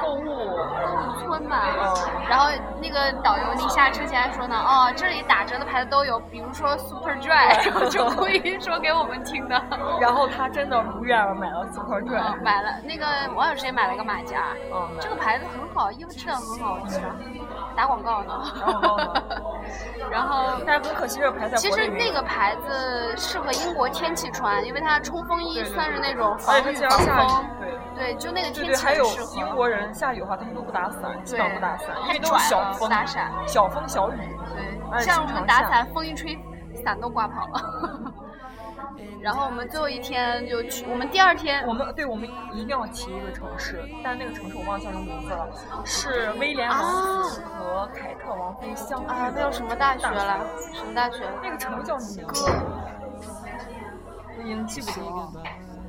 [0.00, 1.62] 购物，购物村吧。
[1.78, 1.94] 嗯
[2.30, 2.48] 然后
[2.80, 9.60] 那个导游你下车前还说呢，哦，这里打折的牌子都有，比如说 Super Dry，然后就故意 说给我们听的。
[10.00, 17.08] 然后他真的如愿了买了 Super Dry，买了那个网友之前买了个马甲，嗯，这个牌子很好，衣服质量很好，我觉得。
[17.74, 18.44] 打广告呢。
[18.60, 19.22] 打广告呢
[20.10, 27.46] 然后，但是很可惜这个牌子其实那个牌子适合英国天气穿，因为它冲锋衣算是那种防雨且它经常下防风，。
[27.60, 27.70] 对。
[27.92, 29.04] 对，就那个天气还有。
[29.36, 32.88] 英国人下雨的话，他们都不打伞，基本上不打伞，因为都是小风
[33.46, 34.16] 小风小雨。
[34.54, 36.38] 对，像我们打伞，风一吹，
[36.82, 37.60] 伞都刮跑了。
[39.20, 45.48] 然后我们最后一天就去，我们第二天我们对，我们一定要提一个城市，但那个城市我忘了叫什么名字了，
[45.84, 50.46] 是威廉王子和凯特王妃相遇啊，那叫什么大学了？
[50.72, 51.24] 什么大学？
[51.42, 52.34] 那个城市叫米格，
[54.36, 55.32] 我已经记不得了。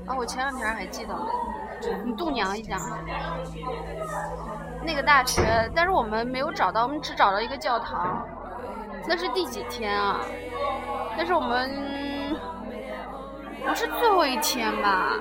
[0.07, 1.27] 啊，我前两天还记得呢。
[2.05, 2.77] 你度娘一下，
[4.83, 5.41] 那个大学，
[5.75, 8.23] 但是我们没有找到，我们只找到一个教堂。
[9.07, 10.19] 那是第几天啊？
[11.17, 11.71] 那是我们
[13.67, 15.17] 不是最后一天吧？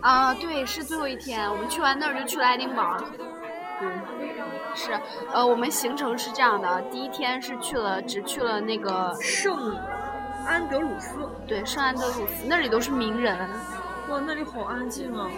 [0.00, 1.50] 啊，对，是最后一天。
[1.50, 2.96] 我们去完那儿就去了爱丁堡。
[3.78, 3.88] 对，
[4.74, 4.98] 是，
[5.32, 9.76] 呃，我们行程是这样的：第一天是去了，只去了那个圣
[10.46, 11.14] 安德鲁斯，
[11.46, 13.36] 对圣安德鲁斯，那里都是名人。
[14.08, 15.28] 哇，那里好安静啊！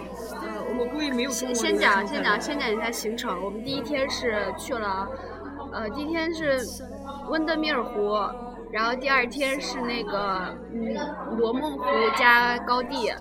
[0.41, 3.43] 呃，我估计没有先先讲先讲先讲一下行程。
[3.43, 5.07] 我们第一天是去了，
[5.73, 6.59] 呃，第一天是
[7.29, 8.15] 温德米尔湖，
[8.71, 10.95] 然后第二天是那个嗯
[11.37, 11.85] 罗梦湖
[12.17, 13.11] 加高地，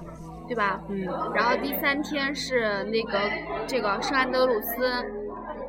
[0.46, 0.80] 对吧？
[0.88, 3.18] 嗯，然后第三天是那个
[3.66, 4.90] 这个圣安德鲁斯，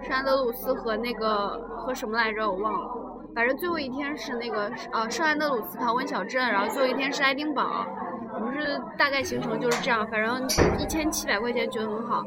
[0.01, 2.89] 圣安德鲁斯和那个和什么来着我忘了，
[3.33, 7.85] 反正最后一天是那个呃圣安德鲁斯陶温小镇，然后最后一天是爱丁堡。
[8.31, 10.43] 我们是大概行程就是这样，反正
[10.79, 12.23] 一千七百块钱觉得很好。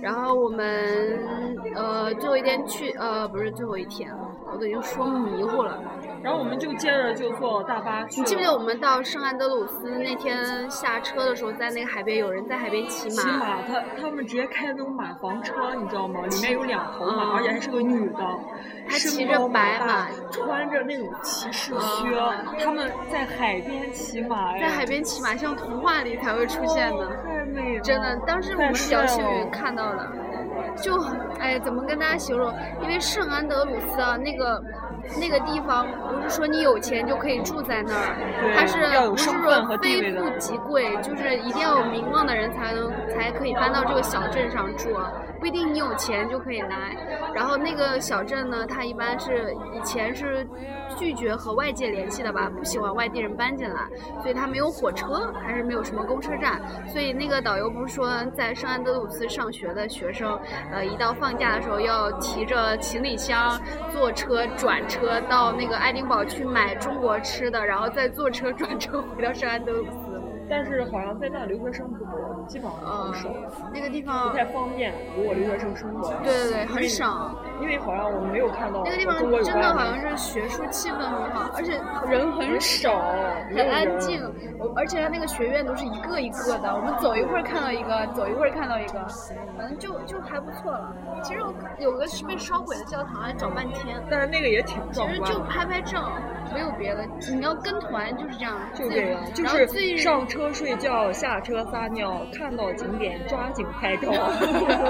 [0.00, 1.18] 然后我们
[1.74, 4.29] 呃最后一天去呃不是最后一天，我
[4.60, 5.78] 都已经说迷糊了。
[6.22, 8.20] 然后我们就接着就坐大巴去。
[8.20, 13.22] 你记不记得我们到圣安德鲁斯那天下车的时候，在那个海边有人在海边骑马？
[13.22, 16.20] 骑马，他他们直接开那种马房车，你知道吗？
[16.26, 18.38] 里面有两头马，嗯而且还是个女的，
[18.86, 27.16] 她骑着白马，穿着那种骑士靴，嗯他们在海边骑马，哎在海边骑马，像童话里才会出现的。
[27.16, 30.06] 太美了，真的，当时我们比较幸运看到的，
[30.80, 31.00] 就
[31.38, 32.52] 哎，怎么跟大家形容？
[32.82, 34.62] 因为圣安德鲁斯啊，那个
[35.20, 38.16] 那个地方不是说你有钱就可以住在那儿，
[38.54, 38.76] 它是
[39.08, 44.90] 不是说非富即贵，就是一定要有名望的人才能才可以搬到这个小镇上住。
[45.40, 46.96] 不一定你有钱就可以来。
[47.34, 50.46] 然后那个小镇呢，它一般是以前是
[50.98, 53.88] 拒绝和外界联系的吧，不喜欢外地人搬进来，
[54.20, 56.60] 所以它没有火车，还是没有什么公车站。
[56.86, 60.38] 所以那个导游不是说，在圣安德鲁斯上学的学生，
[60.70, 63.58] 呃，一到放假的时候要提着行李箱
[63.90, 70.09] 坐车转车到那个爱丁堡去买中国吃的，然后再坐车转车回到圣安德鲁斯。
[70.50, 73.30] 但是好像在那留学生不多，基本上呃很少，，
[73.72, 74.92] 那个地方不，太方便。
[75.16, 77.06] 如果留学生生活，对对对，很省。
[77.60, 83.00] 因为好像我们没有看到那个地方真的好像是学术气氛很好，而且人很很少。
[83.54, 84.22] 很安静，
[84.58, 89.06] 我而且它那个学院都是一个一个的，我们走一会儿看到一个，走一会儿看到一个，
[89.56, 90.92] 反正就就还不错了。
[91.22, 95.40] 其实我有个是被烧毁的教堂，还找半天，但是那个也挺其实就。
[95.50, 96.12] 拍拍照，
[96.54, 97.04] 没有别的。
[97.28, 104.10] 你要跟团就是这样，就这样，就是上车睡觉，下车撒尿，看到景点抓紧拍照。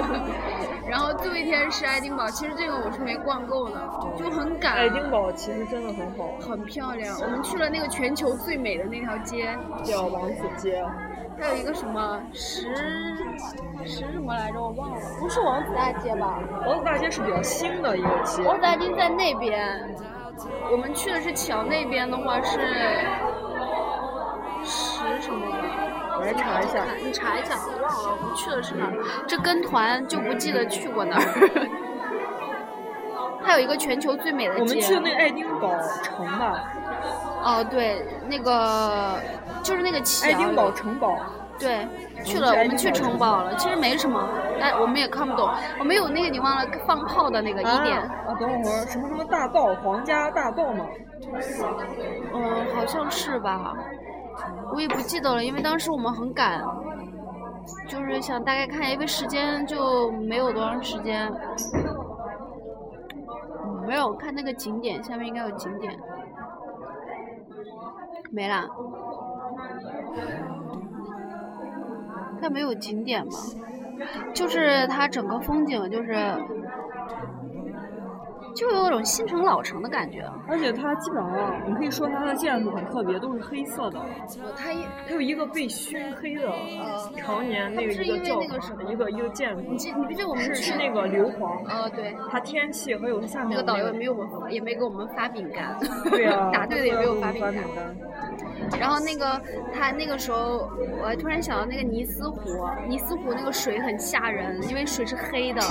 [0.87, 4.73] 然后最后一天是爱丁堡，其实这个我是没逛够的，就很赶。
[4.75, 10.85] 爱丁堡其实真的很好，很漂亮，我们去了那个全球最美的那条街，叫王子街，
[11.39, 12.67] 还有一个什么石
[13.83, 16.39] 石什么来着，我忘了，不是王子大街吧？
[16.67, 18.43] 王子大街是比较新的一个街。
[18.43, 19.95] 王子大街在那边，
[20.71, 22.59] 我们去的是桥那边的话是
[24.63, 25.57] 石什么的。
[26.15, 28.93] 我来查一下，你查一下，我忘了我们去的是哪儿。
[29.27, 31.21] 这跟团就不记得去过哪儿。
[33.43, 34.61] 还有一个全球最美的街。
[34.61, 35.69] 我们去的那个爱丁堡
[36.03, 36.63] 城吧，
[37.43, 39.19] 哦，对，那个
[39.63, 40.27] 就是那个桥。
[40.27, 41.17] 爱丁堡城堡。
[41.59, 41.87] 对，
[42.23, 44.27] 去了，我们去城堡了，其实没什么，
[44.59, 45.47] 但我们也看不懂。
[45.77, 50.83] 我们有那个你忘了放炮的那个一点，啊啊，等会儿什么什么大道，皇家大道嘛。
[52.33, 53.75] 嗯，好像是吧，
[54.73, 56.63] 我也不记得了，因为当时我们很赶，
[57.87, 61.31] 就是想大概看，因为时间就没有多长时间。
[63.87, 65.97] 没有看那个景点，下面应该有景点，
[68.31, 68.67] 没啦。
[72.41, 73.31] 它没有景点吗？
[74.33, 76.13] 就是它整个风景就是，
[78.55, 80.29] 就有种新城老城的感觉。
[80.47, 83.99] 而且它基本上，你可以说它的建筑很特别，都是黑色的。
[84.55, 88.47] 它一它有一个被熏黑的，呃，常年那个一个教一
[88.95, 94.15] 个一个建筑，你记你不记得我们去是是那个硫磺，呃，对，它天气还有它下面那个导游也没有
[94.49, 95.77] 也没给我们发饼干，
[96.09, 97.53] 对啊， 答对了也没有发饼干。
[97.53, 97.95] 干。
[98.79, 99.41] 然后那个
[99.73, 100.69] 他那个时候，
[101.01, 102.39] 我还突然想到那个尼斯湖，
[102.87, 105.61] 尼斯湖那个水很吓人，因为水是黑的，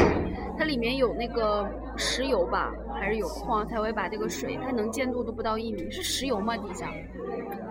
[0.61, 6.55] 它里面有那个石油吧，还是有矿才会把这个水，它能见度都不到一米，是石油吗？
[6.55, 6.93] 底下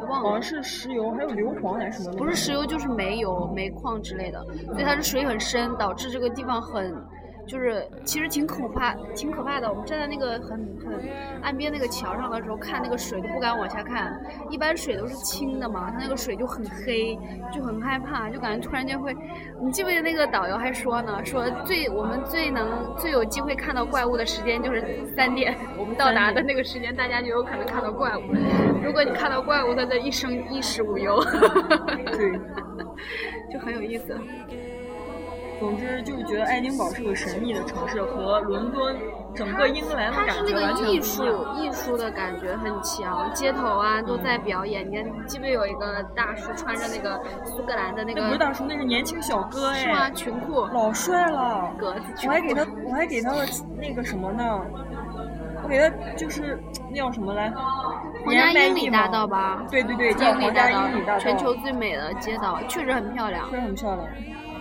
[0.02, 0.41] 我忘了好像。
[0.41, 2.17] 是石油，还有硫磺还是什么？
[2.17, 6.91] 不是石油就是煤油、煤矿之类的，所以它是水很深，导致这个地方很，
[7.49, 9.67] 就是其实挺可怕，挺可怕的。
[9.67, 10.51] 我们站在那个很
[10.85, 11.09] 很
[11.41, 14.21] 岸边那个桥上的时候，看那个水都不敢往下看。
[14.51, 17.17] 一般水都是清的嘛，它那个水就很黑，
[17.51, 19.15] 就很害怕，就感觉突然间会。
[19.59, 21.25] 你记不记得那个导游还说呢？
[21.25, 28.21] 说最我们最能最有机会看到怪物的时间就是三点，我们到达的那个时间，大家就有可能看到怪物。
[28.83, 31.19] 如果你看到怪物，他的一生衣食无忧。
[32.05, 32.39] 对，
[33.51, 34.15] 就很有意思。
[35.59, 38.95] 总之就是觉得爱丁堡是个神秘的城市，和伦敦
[39.35, 41.23] 整个英格兰的它是那个感觉完全不一艺术。
[41.55, 44.89] 艺术的感觉很强，街头啊都在表演。
[44.89, 49.97] 你看，记不有一个大叔穿着那个苏格兰的那个那不是大叔，那是年轻小哥是吗？
[49.99, 51.71] 哎，裙裤、老帅了。
[51.77, 53.31] 格子裙裤我还给他，我还给他
[53.77, 54.61] 那个什么呢？
[55.61, 56.57] 我给他就是
[56.89, 57.51] 那叫什么来？
[58.25, 59.61] 皇家英里大道吧？
[59.69, 63.55] 对对对，叫皇家大英里大道，全球最美的街道，确实很漂亮确。
[63.57, 64.07] 实很漂亮。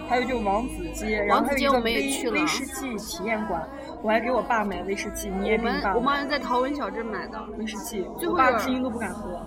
[0.08, 3.68] 还有就王子街，然后还有一个王子街我们也威去了威士忌体验馆，
[4.02, 9.40] 我还给我爸买威士忌，你也我给你爸买们我们好像在陶文小镇买的，威士忌，最后我爸至今都不敢喝。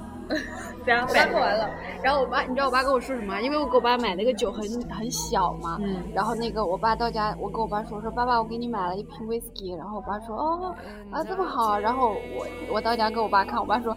[0.85, 1.69] 对啊，我爸喝完了，
[2.01, 3.41] 然后我爸，你知道我爸跟我说什么？
[3.41, 10.73] 因为我给我爸买那个酒很很小嘛，嗯然后那个我爸到家，我跟我爸说，我说爸爸，我给你买了一瓶 whisky，然后我爸说，哦，
[11.11, 13.93] 啊这么好，然后我我到家给我爸看，我爸说，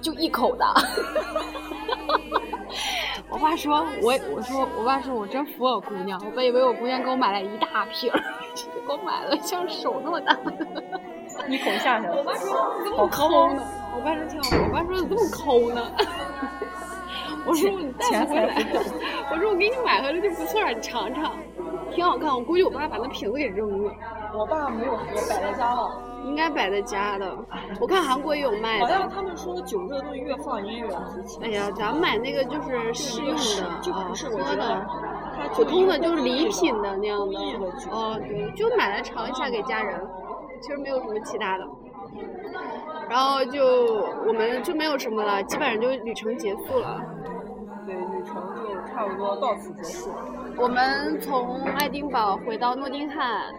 [0.00, 0.64] 就一口的。
[3.28, 8.20] 我爸说，我我说我爸说我真服我姑娘，我本以为我姑娘给我买了一大瓶儿，
[8.86, 10.52] 给我买了像手那么大的。
[11.48, 12.16] 一口下去了。
[12.16, 13.62] 我爸说怎好么抠呢？
[13.94, 15.92] 我爸说听我，我爸说怎么这么抠呢？
[17.46, 18.54] 我说你带不回来，
[19.30, 21.34] 我说我给你买回来就不错，你尝尝，
[21.90, 22.34] 挺好看。
[22.34, 23.92] 我估计我爸把那瓶子给扔了，
[24.34, 25.90] 我爸没有喝，摆在家了。
[26.24, 27.34] 应该摆在家的。
[27.80, 29.14] 我看韩国也有卖的好像的。
[29.14, 31.42] 他们说酒这个东西越放烟越值钱。
[31.42, 34.86] 哎呀，咱们买那个就是试用的，就啊不是，喝的。
[35.54, 37.38] 普通的就是礼品的那样的
[37.90, 39.98] 哦，对，就买来尝一下给家人，
[40.60, 41.66] 其实没有什么其他的。
[43.08, 47.00] 然后就我们就没有什么了，基本上就旅程结束了。
[47.86, 50.10] 对，旅程就差不多到此结束。
[50.56, 53.52] 我们从爱丁堡回到诺丁汉，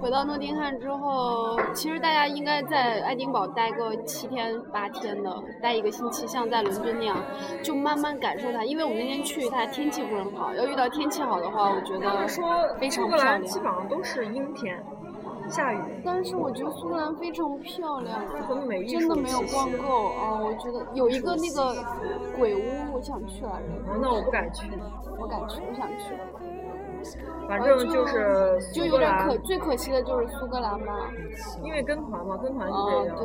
[0.00, 7.16] 回到诺丁汉之后，其实大家应该在爱丁堡待个七天八天的，待一个星期，像在伦敦那样，
[7.62, 8.64] 就慢慢感受它。
[8.64, 12.44] 因为我们那天去，它天气不是很好，要遇到天气好的话，我觉得说
[12.78, 13.26] 非常漂亮。
[13.26, 14.82] 兰基本上都是阴天，
[15.48, 20.38] 下雨，但是我觉得苏格兰非常漂亮，很美，艺真的没有逛够啊！
[20.40, 21.74] 我觉得有一个那个
[22.36, 24.70] 鬼屋，我想去来着，啊那我不敢去，
[25.18, 26.14] 我敢去，我想去。
[27.48, 31.10] 反正就是就有点可，最可惜的就是苏格兰吧。
[31.62, 33.16] 因为跟团嘛，跟团就哦这，样。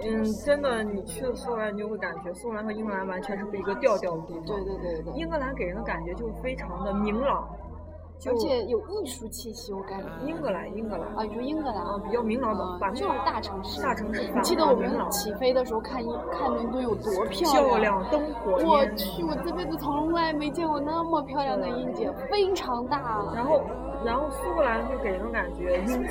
[0.00, 4.44] 对，嗯，真的，你去了苏格兰，你就会感觉苏格兰和英格兰完全是不一个调调的地方。
[4.44, 5.12] 对对对对。
[5.14, 7.69] 英格兰给人的感觉就非常的明朗，就
[8.26, 10.08] 而且有艺术气息，我感觉。
[10.26, 13.80] 英格兰，英格兰啊，你说英格兰啊，比较明朗的就是大城市。
[13.80, 23.24] 大城市你记得我们起飞的时候看英看伦敦有多漂漂亮，灯火我去，我这辈子从来没见过那么漂亮的英景，非常大。
[23.34, 23.62] 然后，
[24.04, 26.06] 然后苏格兰就给人感觉阴森，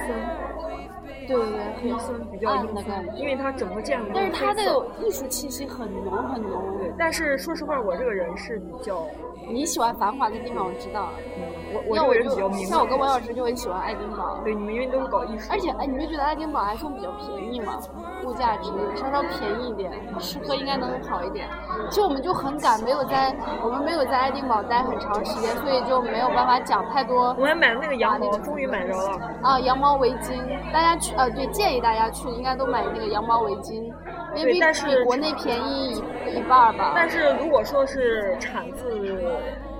[1.27, 1.45] 对对
[1.81, 4.61] 对，阴森比较暗阴的感觉森，因为它整个建筑都但是它的
[4.99, 6.77] 艺术气息很浓很浓。
[6.79, 9.05] 对，但是说实话，我这个人是比较，
[9.49, 11.09] 你喜欢繁华的地方，我知道。
[11.37, 12.53] 嗯，我我要我比较就。
[12.65, 14.39] 像我跟王小石就很喜欢爱丁堡。
[14.43, 17.77] 对，你们因为都是搞艺术，而且，哎，你们觉得爱丁堡还算比较便宜吗？
[18.23, 21.47] 物价之类的稍稍便宜一点，吃喝应该能好一点。
[21.89, 29.19] 其实我们就很赶，没有在我们没有在爱丁堡待很长时间，所以就没有办法讲太多我还买了那个羊毛，终于买着了。
[29.41, 30.37] 啊羊毛围巾。
[30.71, 33.91] 大家去呃对，建议大家去应该都买那个羊毛围巾，
[34.35, 36.93] 因为比对但是比国内便宜一一半儿吧。
[36.95, 38.99] 但是如果说是产自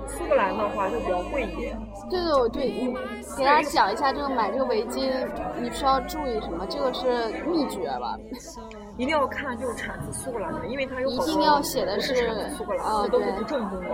[0.07, 1.77] 苏格兰的话，就比较贵一点。
[2.09, 2.95] 对对对，你
[3.37, 5.11] 给大家讲一下这个买这个围巾，
[5.61, 6.65] 你需要注意什么？
[6.67, 8.17] 这个是秘诀吧？
[8.99, 12.13] 一定要看就是产自苏格兰的，因为它有一定要写的是
[12.57, 13.89] 苏格兰，啊这都是正宗的。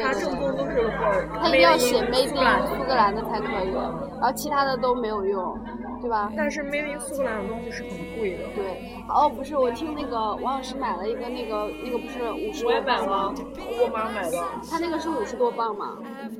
[0.00, 5.58] 它正宗，都是或它一定要写 Made in 苏格兰 in 苏格兰的才可以，然后其他的都没有用，
[6.00, 6.30] 对吧？
[6.36, 8.44] 但是 Made in 苏格兰的东西是很贵的。
[8.54, 13.34] 对，哦，不是，我听那个王老师买了一个那个那个不是五十多磅吗？
[13.82, 14.38] 我妈买的。
[14.70, 15.98] 他那个是五十多磅嘛？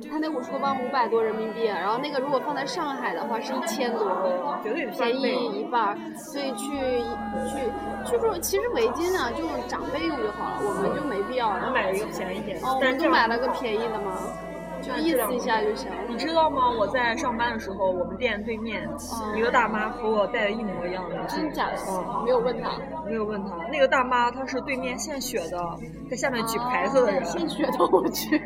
[0.09, 7.67] 他那五十多磅五百多人民币，然后那个如果放在上海的话是一千多，绝对便宜一半，所以去去
[8.05, 11.65] 去说，其实围巾啊，就长辈用就好了，我们就没必要了。
[11.67, 14.17] 我买了一个便宜点，哦，我就买了个便宜的嘛，
[14.81, 15.89] 就意思一下就行。
[16.07, 16.69] 你知道吗？
[16.71, 18.89] 我在上班的时候，我们店对面
[19.35, 22.71] 一个大妈和我戴的一模一样的，嗯真假的嗯，没有问他。
[23.09, 23.55] 没有问他。
[23.71, 25.57] 那个大妈她是对面献血的，
[26.09, 27.25] 在下面举牌子的人。
[27.25, 28.37] 献血的我去，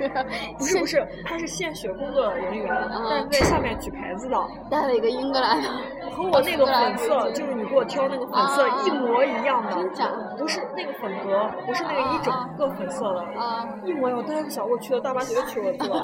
[0.57, 4.37] 不是不是，她是献血工作人员，嗯但是在下面举牌子的，
[4.71, 5.69] 带了一个英格兰的，
[6.11, 14.17] 和我那个粉色，就是你给我挑那个粉色啊一模一样的，真假不是那个粉格，不是那个一整个粉色的，啊，一模一样。
[14.17, 16.03] 我当时想，我去了，大妈绝对娶我去了。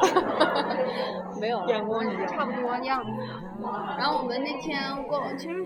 [1.39, 3.09] 没有，眼光一样差不多样子。
[3.97, 5.63] 然后我们那天过，其实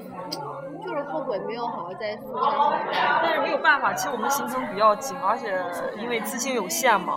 [0.85, 2.79] 就是后悔没有好好在苏格兰玩。
[3.23, 5.57] 但是没有办法，其实我们行程比较紧，而且
[6.01, 7.15] 因为资金有限嘛，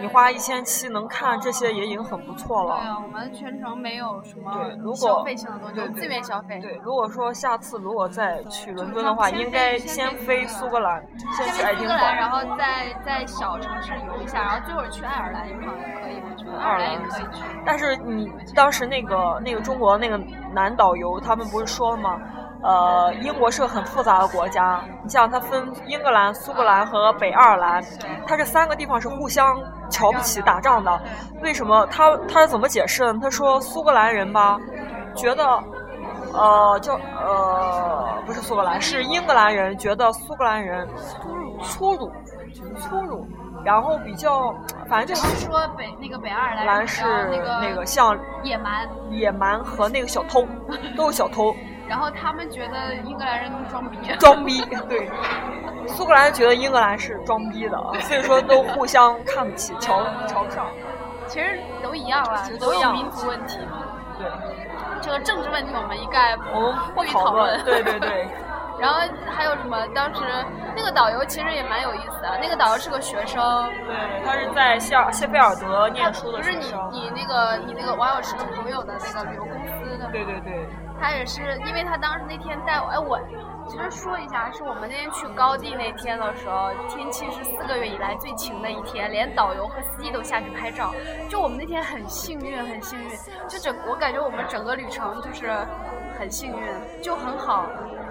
[0.00, 2.74] 你花一千七能看这些也已经很不错了。
[2.74, 6.58] 啊，我们全程没有什么对如果消费性的东西，对对自愿消费。
[6.60, 11.04] 对，如果说下次如果再去伦敦的话，应该先飞苏格兰，
[11.36, 11.94] 先去爱丁堡。
[11.94, 17.44] 然后再在小城市游一下，然后最后去爱尔兰一趟也可以，我觉得爱尔兰也可以去。
[17.64, 20.18] 但是你当时那个那个中国那个
[20.52, 22.20] 男导游，他们不是说了吗？
[22.62, 27.84] 呃，英国是个很复杂的国家，你像它分英格兰、苏格兰和北爱尔兰，
[28.26, 31.00] 它这三个地方是互相瞧不起、打仗的。
[31.42, 31.86] 为什么？
[31.90, 33.18] 他他是怎么解释呢？
[33.22, 34.58] 他说苏格兰人吧，
[35.14, 35.62] 觉得。
[36.34, 40.88] 呃，叫呃，不是苏格兰，是英格兰人觉得苏格兰人
[41.62, 42.10] 粗鲁、
[42.78, 43.26] 粗鲁，
[43.62, 44.50] 然后比较，
[44.88, 47.04] 反正就是说北那个北爱尔兰是
[47.60, 50.46] 那个像野蛮，野蛮和那个小偷，
[50.96, 51.54] 都是小偷，
[51.88, 53.98] 然后他们觉得英格兰人都装逼。
[54.18, 54.60] 装逼。
[54.88, 55.10] 对，
[55.86, 60.66] 苏格兰觉得英格兰是装逼的， 所以说都互相看不起、瞧瞧不上。
[61.26, 63.82] 其实都一样啦，都一样有民族问题嘛。
[64.18, 64.26] 对，
[65.00, 67.62] 这个政治问题我们一概我们不予讨论。
[67.64, 68.28] 对对对。
[68.80, 68.98] 然后
[69.30, 69.76] 还有什么？
[69.94, 70.20] 当时
[70.74, 76.64] 那个导游其实也蛮有意思的，那个导游是个学生，对，他是在谢尔谢菲尔德念书的不是你。
[76.90, 80.66] 你那个你那个王老师的朋友的那个旅游公司的，对对对，
[81.02, 83.18] 他也是，因为他当时那天带我，哎，我
[83.66, 90.94] 其实说一下，是我们那天去高地那天的时候，天气是四个月以来最晴的一天，连导游和司机都下去拍照。
[91.28, 93.10] 就我们那天很幸运，很幸运，
[93.48, 95.50] 就整我感觉我们整个旅程就是
[96.16, 97.66] 很幸运，就很好，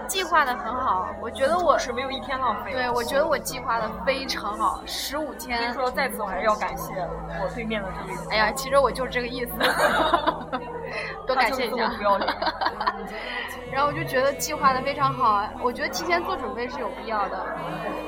[0.06, 1.08] 计划的很好。
[1.22, 2.74] 我觉得我是没有一天浪费。
[2.74, 5.74] 对，我觉得我计划的非常好，十五所以天。
[5.74, 6.94] 说，在此我还是要感谢
[7.42, 8.18] 我对面的这位。
[8.32, 9.54] 哎呀，其实我就是这个意思，
[11.34, 11.88] 多感谢一下。
[11.98, 12.34] 不要脸。
[13.72, 17.46] 然后我就觉得计划的非常好，我觉得提前做准备是有必要的。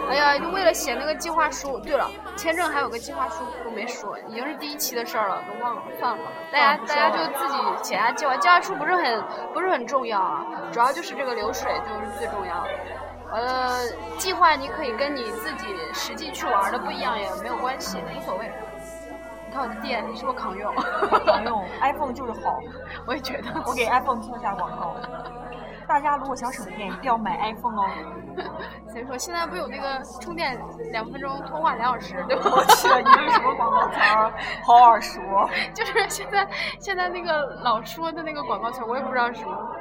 [0.09, 6.32] 哎呀，就为了写那个计划书，对了，签证还有个计划书都没说，已经是第一期的事儿了，都忘了，算了吧。
[6.51, 12.67] 大家大家就自己写下计划，计划书不是很不是很重要啊，主要就是这个流水就是最重要。
[13.32, 13.80] 呃，
[14.17, 18.51] 计划你可以跟你自己实际去玩的不一样也没有关系，无所谓。
[19.54, 20.74] 你看我的店，你是不是扛用？
[21.28, 22.58] 扛用 iPhone 就是好，
[23.06, 23.54] 我也觉得。
[23.68, 24.95] 我给 iPhone 做下广告。
[25.88, 27.86] 大家如果想省电，一定要买 iPhone 哦。
[28.89, 30.60] 所以说现在不有那个充电
[30.91, 32.49] 两分钟，通话两小时，对吧？
[32.51, 34.34] 我去，你这什么广告词儿？
[34.66, 35.22] 好耳熟。
[35.72, 36.47] 就是现在
[36.80, 39.72] 现在那个老说的那个广告词儿，我也不知道是什么。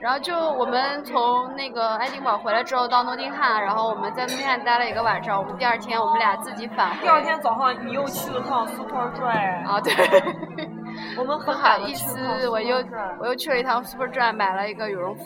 [0.00, 5.38] 然后就我们从那个爱丁堡回来之后到诺丁汉，然后我们在诺丁汉待了一个晚上。
[5.38, 7.02] 我们第二天我们俩自己返回。
[7.02, 9.92] 第二天早上你又去了趟 Superdry，啊，对，
[11.18, 12.76] 我们不很好意思，我又
[13.18, 15.24] 我又去了一趟 Superdry，买了一个羽绒服。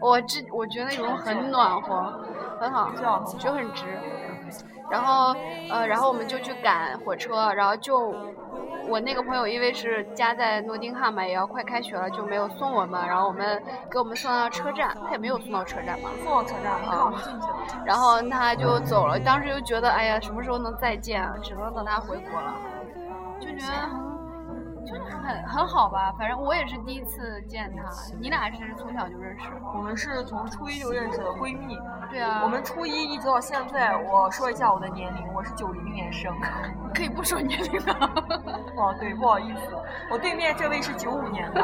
[0.00, 2.12] 我这我觉得羽绒很暖和，
[2.60, 2.90] 很好，
[3.38, 3.84] 就很值。
[4.90, 5.34] 然后
[5.70, 8.14] 呃，然后我们就去赶火车，然后就
[8.88, 17.84] 我那个朋友因为是家在诺丁汉嘛，也要快开学了，就没有送我们，然后我们给我们送到车站，他也没有送到车站嘛，送到车站，你看我们进去了。
[17.84, 21.34] 然后他就走了，当时就觉得哎呀，什么时候能再见啊？
[21.42, 22.54] 只能等他回国了，
[23.38, 24.07] 就觉得很
[24.88, 27.82] 就是很很好吧，反正我也是第一次见他，
[28.18, 31.78] 你俩是从小就认识，我们是从初一就认识的闺蜜，
[32.10, 33.96] 对啊，我们初一一直到现在。
[34.10, 36.34] 我说一下我的年龄，我是九零年生。
[36.94, 37.92] 可以不说年龄的，
[38.76, 39.76] 哦，对，不好意思，
[40.10, 41.62] 我对面这位是九五年的，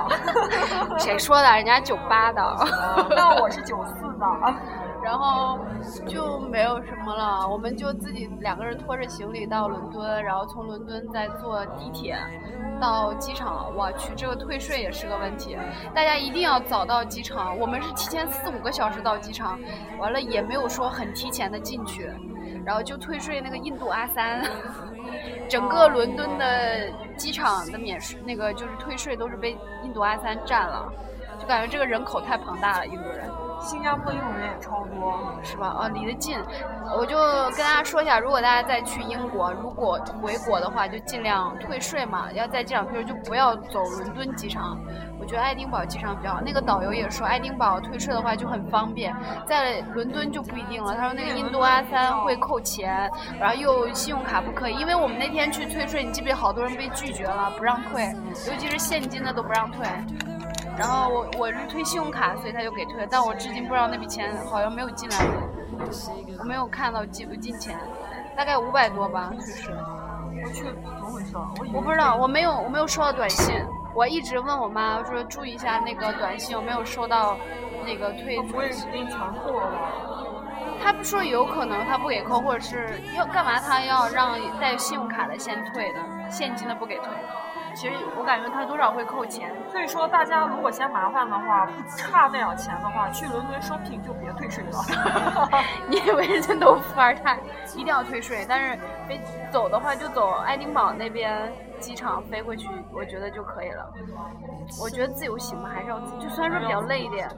[0.99, 1.51] 谁说的？
[1.57, 2.43] 人家九八的。
[3.11, 4.27] 那我是九四的。
[5.05, 5.59] 然后
[6.09, 12.17] 就没有什么了，我们就自己两个人拖着行李到伦敦，然后从伦敦再坐地铁
[12.81, 13.71] 到机场。
[13.77, 15.59] 我去，这个退税也是个问题，
[15.95, 17.57] 大家一定要早到机场。
[17.59, 19.61] 我们是提前四五个小时到机场，
[19.99, 22.11] 完了也没有说很提前的进去，
[22.65, 24.43] 然后就退税那个印度阿三，
[25.51, 30.91] 整个伦敦的机场的免税那个就是退税都是被印度阿三占了，
[31.39, 33.29] 就感觉这个人口太庞大了，印度人。
[33.65, 35.75] 新加坡英语人也超多，是吧？
[35.79, 36.39] 哦，离得近，
[36.97, 37.17] 我就
[37.51, 44.79] 跟大家说一下，如果大家再去英国，如果回国的话，就尽量退税嘛，要在机场退税，就不要走伦敦机场。
[45.19, 50.95] 我觉得爱丁堡机场比较好，那个导游也说，爱丁堡退税的话就很方便，在伦敦就不一定了。
[50.95, 53.11] 他说那个印度阿三会扣钱，
[53.41, 58.15] 然后又信用卡不可以，因为我们那天去退税，你记不记得好多人被拒绝了，不让退，
[58.47, 59.87] 尤其是现金的都不让退。
[60.77, 65.35] 然后我我是退信用卡，所以他就给退了，但我至今不知道那笔钱好像没有进来过，
[66.39, 67.79] 我没有看到进不进钱，
[68.37, 69.71] 大概五百多吧就是。
[70.45, 71.37] 我去，怎么回事？
[71.37, 73.55] 我我不知道，我没有我没有收到短信，
[73.95, 77.39] 我一直问我妈说注意一下那个短信，我没有收到
[77.87, 79.93] 那个退不会是给你全扣了吧？
[80.83, 87.07] 他不说有可能他不给扣，或者是要干嘛他要让带信用卡的先退的，现金的不给退。
[87.75, 89.53] 其实我感觉他多少会扣钱。
[89.71, 95.59] 所以说，大家如果嫌麻烦的话，不差那点钱的话，去伦敦 shopping 就别退税了。
[95.89, 97.39] 你以为人家都富二代，
[97.75, 98.47] 一定要退税？
[98.49, 99.21] 但是飞
[99.51, 103.93] 走的话就走爱丁堡那边机场飞过去，我觉得就可以了。
[104.83, 107.29] 我觉得自由行嘛，还是要自，就虽然说比较累一点。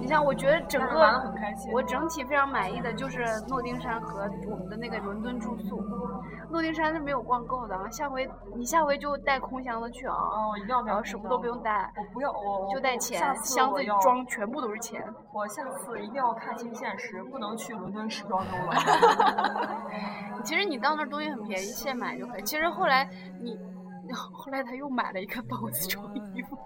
[0.00, 1.32] 你像，我觉得整个
[1.72, 5.82] 我整体非常满意的就是诺丁山和我们的那个伦敦住宿。
[6.50, 15.02] 诺丁山是没有逛够的，啊，下回你下回就带空箱子去啊，哦，一定要然后什么都不用带，我不要，我我就带钱箱子装全部都是钱。
[15.32, 18.74] 我下次一定要看清现实，不能去伦敦时装周了。
[20.44, 22.42] 其实你到那儿东西很便宜，现买就可以。
[22.42, 23.08] 其实后来
[23.40, 23.58] 你，
[24.12, 26.58] 后来他又买了一个包子装衣服，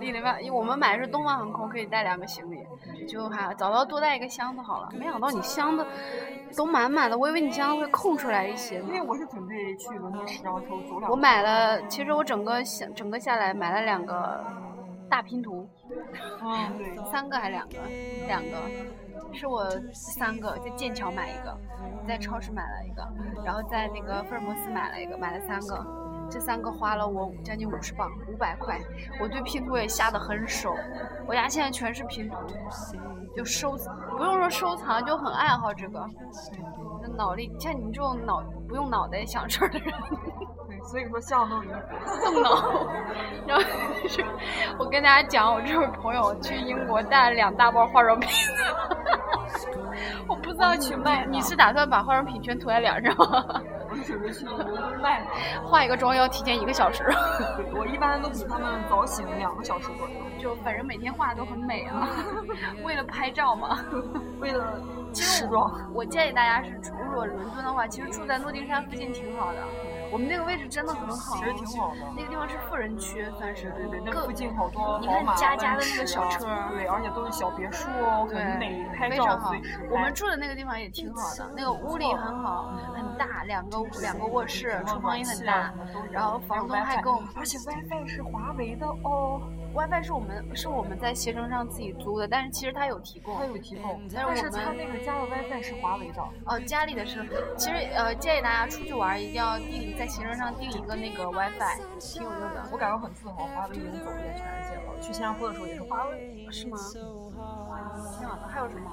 [0.00, 2.64] 另外，因为我们买的是东方航空，可以带两个行李，
[3.06, 4.88] 就还早知道多带一个箱子好了。
[4.92, 5.84] 没想到你箱子
[6.56, 8.94] 都满满的，我以为你箱子会空出来一些呢因。
[8.94, 11.10] 为我是准备去伦敦时装周走两。
[11.10, 14.44] 我买了，其实我整个下整个下来买了两个
[15.08, 15.68] 大拼图，
[16.40, 17.74] 哦，对，三个还是两个？
[18.26, 18.56] 两个，
[19.32, 21.56] 是我三个，在剑桥买一个，
[22.06, 23.06] 在超市买了一个，
[23.44, 26.05] 然后在那个福尔摩斯买了一个，买了三个。
[26.28, 28.78] 这三个花了我将近五十磅，五百块。
[29.20, 30.74] 我对拼图也下得很手，
[31.26, 32.36] 我家现在全是拼图，
[33.36, 33.76] 就收
[34.16, 36.04] 不用说收藏，就很爱好这个。
[37.02, 39.92] 那脑力像你这种脑不用脑袋想事儿的人，
[40.68, 41.74] 对，所以说项都离谱。
[42.24, 42.86] 动脑。
[43.46, 43.62] 然后
[44.08, 44.24] 是，
[44.78, 48.28] 我跟大家讲，我这位朋友去英国带了两大包化妆品，
[50.26, 51.24] 我不知道去卖。
[51.26, 53.62] 你是打算把化妆品全涂在脸上吗？
[54.28, 55.24] 我去卖。
[55.64, 57.04] 化一个妆要提前一个小时。
[57.56, 60.14] 对，我一般都比他们早醒两个小时左右。
[60.38, 62.08] 就反正每天画的都很美啊，
[62.84, 63.78] 为了拍照嘛，
[64.38, 64.80] 为了
[65.14, 65.72] 时装。
[65.94, 69.58] 我建议大家是，如果伦敦的话，其实住在诺丁山附近挺好的。
[70.12, 72.00] 我们那个位置真的很好，其实挺好的。
[72.16, 74.00] 那个地方是富人区，算是对对。
[74.04, 77.88] 那附近好多你看家家的那个小车，对，而且都是小别墅，
[78.26, 79.52] 很美，拍照好。
[79.90, 85.72] 我们住的那个地方也挺好的，那个屋里很好，很大，两个两个卧室，厨房也很大，
[86.10, 89.42] 然后房东还跟我们，而且 WiFi 是华为的哦。
[89.76, 96.22] WiFi 是我们是我们在携程上自己租的，但是其实它有提供，它有提供，但是它那个家的 WiFi 是华为的。
[96.46, 97.22] 哦，家里的是，
[97.58, 102.66] 其实呃建议大家出去玩一定要订在携程上订一个那个 WiFi，挺有用的。
[102.72, 104.98] 我感觉很自豪，华为已经走遍全世界了。
[104.98, 106.78] 去新加坡的时候也是华为，是吗？
[108.18, 108.90] 挺好的，还有什么？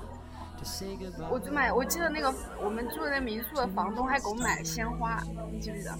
[1.29, 5.21] 我就买，我记得那个我们住的那民宿的房东还给我们买了鲜花，
[5.51, 5.91] 你记不记得？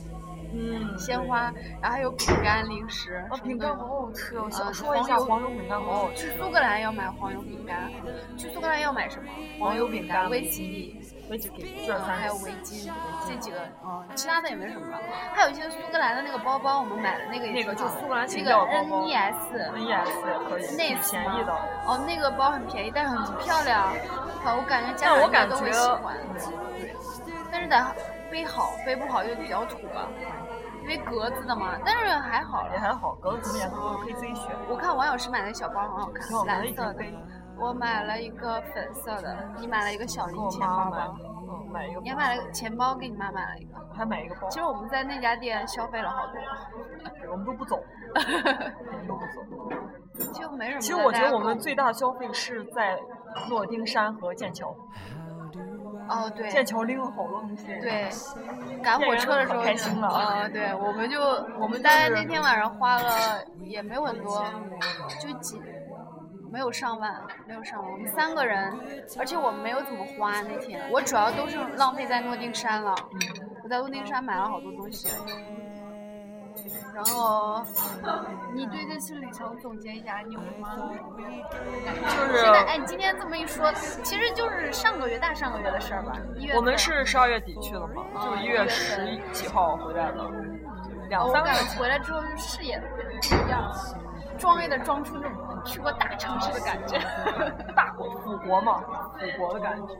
[0.54, 1.52] 嗯，鲜花，
[1.82, 3.26] 然后还有饼干、零食。
[3.32, 4.48] 哦，饼干好好吃哦！
[4.52, 6.32] 想说一下黄油饼干好好吃。
[6.32, 7.92] 去苏格兰要买黄油饼干，
[8.38, 9.30] 去苏格兰要买什么？
[9.60, 12.92] 黄油饼干、威士忌、威士忌，还有围巾，
[13.28, 15.00] 这几个，嗯，其他的也没什么了。
[15.34, 21.54] 还有一些苏格兰的那个包包，我们买的那个那个就苏格兰那个 N E S，N E S 也可以，那便宜的。
[21.88, 23.92] 哦，那个包很便宜，但是很漂亮。
[24.44, 26.16] 好，我感觉家长都会喜欢。
[26.78, 26.94] 对，
[27.52, 27.96] 但是得
[28.34, 30.10] 背好，背不好就比较土吧。
[30.82, 34.50] 因为格子的嘛，但是还好了，也还好，格子什么颜可以自己选。
[34.68, 37.06] 我看王老师买的小包很好看，蓝色的。
[37.56, 41.14] 我买了一个粉色的，你买了一个小零钱包吧。
[41.22, 42.02] 嗯，买一个。
[42.02, 43.74] 你还买了钱包，给你妈买了一个。
[43.96, 44.50] 还买一个包。
[44.50, 46.34] 其实我们在那家店消费了好多。
[47.32, 47.78] 我们都不走。
[48.16, 50.34] 我们都不走。
[50.34, 50.82] 就没什么。
[50.82, 53.00] 其实我觉得我们最大的消费是在
[53.48, 54.76] 诺丁山和剑桥。
[56.10, 57.66] 哦，对，剑桥拎了好多东西。
[57.80, 58.10] 对，
[58.84, 60.08] 赶火车的时候开心了。
[60.08, 61.22] 呃，对，我们就
[61.60, 64.46] 我们大概那天晚上花了也没有很多，
[65.22, 65.62] 就几，
[66.52, 67.92] 没有上万，没有上万。
[67.92, 68.78] 我们三个人，
[69.18, 72.94] 而且我没有怎么花那天，我主要都是浪费在诺丁山了。
[73.64, 75.08] 我在诺丁山买了好多东西。
[76.94, 77.64] 然后，
[78.54, 80.70] 你对这次旅程总结一下，你有什么？
[82.04, 86.14] 就是哎，你今天这么一说，其实就是上个月、大上个月的事儿吧。
[86.56, 90.30] 我们是十二月底去的嘛，就一月十几号回来的，
[91.10, 91.56] 两三个月。
[91.80, 93.72] 回来之后就视野不一样，
[94.38, 97.00] 装也得装出那种去过大城市的感觉，
[97.76, 98.84] 大国、祖国嘛，
[99.20, 99.94] 祖国的感觉。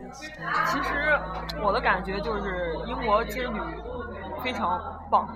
[0.66, 1.20] 其实
[1.64, 3.60] 我的感觉就是英国之旅
[4.44, 4.80] 非常
[5.10, 5.28] 棒。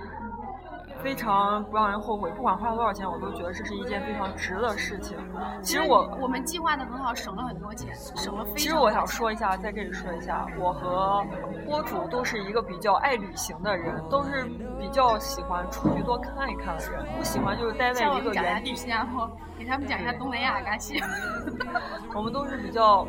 [1.02, 5.16] 非常不让人后悔，不管花了多少钱，我都觉得这是一件非常值的事情。
[5.62, 8.56] 其实我我们计划的很好，省了很多钱，省了非常。
[8.56, 11.24] 其实我想说一下，在这里说一下，我和
[11.66, 14.44] 播主都是一个比较爱旅行的人，都是
[14.78, 18.74] 比较喜欢出去多看一看的人，不喜欢就是待在一个原地。
[18.74, 21.00] 新加坡，给他们讲一下东南亚感谢。
[22.14, 23.06] 我们都是比较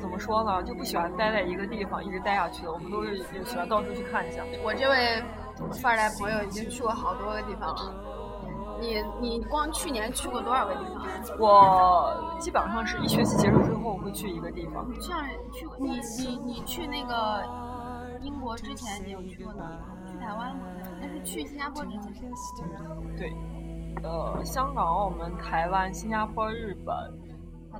[0.00, 2.72] 怎么说呢，就不喜欢待在一个地方一直待下去的。
[2.72, 4.42] 我们都是喜欢到处去看一下。
[4.64, 5.22] 我这位。
[5.66, 7.94] 富二代朋友已经去过好多个地方了。
[8.80, 11.36] 你你光去年去过多少个地方？
[11.40, 14.86] 我基本上是一学期结束之后会去一个地方。
[15.00, 17.42] 像去你你你去那个
[18.20, 19.64] 英国之前，你有去过哪？
[20.06, 20.66] 去台湾吗？
[21.00, 22.12] 但是去新加坡之前。
[23.16, 23.32] 对，
[24.04, 26.96] 呃，香港、澳门、台湾、新加坡、日本，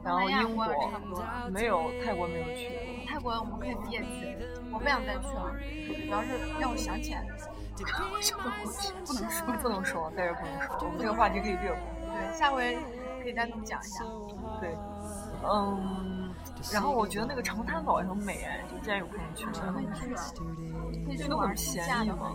[0.02, 0.66] 然后英国，
[1.52, 3.06] 没有泰国没有去。
[3.06, 4.36] 泰国我们可以毕业去，
[4.72, 5.54] 我不想再去了，
[5.86, 7.24] 主要是让我想起来。
[7.84, 8.38] 不能说，
[9.62, 10.76] 不能说，在这不能说。
[10.80, 11.78] 我们这个话题可以略过。
[12.12, 12.78] 对，下回
[13.22, 14.04] 可以单独讲一下。
[14.60, 14.76] 对，
[15.44, 16.32] 嗯，
[16.72, 19.52] 然后我觉得那个长滩岛也很美哎，就之前有朋友去了。
[19.72, 20.24] 可以去啊，
[21.06, 22.34] 可以去玩便宜吗？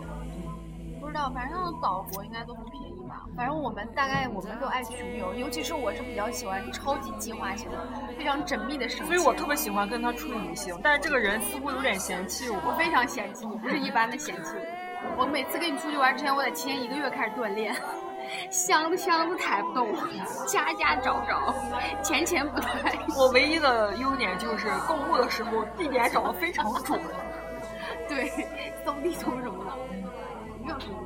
[1.00, 3.26] 不知道，反正岛国应该都很便宜吧。
[3.36, 7.76] 反正我们大概我们都爱穷游，尤其是我是比较喜欢超级计划型的，
[8.16, 12.56] 非常缜密的省所以我特别喜欢跟他出去旅行，但是这个人似乎有点嫌弃我。
[12.66, 14.54] 我非常嫌弃你，不是一般的嫌弃。
[14.56, 14.83] 我
[15.30, 17.74] 每次跟你出去玩之前，我得提前一个月开始锻炼，
[18.50, 19.88] 箱子箱子抬不动，
[20.46, 21.54] 家家找不着，
[22.02, 22.68] 钱钱不带。
[23.18, 27.00] 我唯一的优点就是购物的时候地点找的非常准，
[28.08, 28.30] 对，
[28.84, 29.72] 搜地图什么的，
[30.62, 30.96] 没有什么。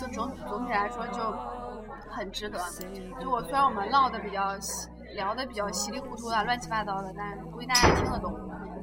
[0.00, 1.20] 就总总体来说就
[2.10, 2.58] 很值得。
[3.20, 8.32] 就我虽然我们唠的比较稀聊的比较稀里糊涂的、乱七八糟的，但是估计大家也听得懂，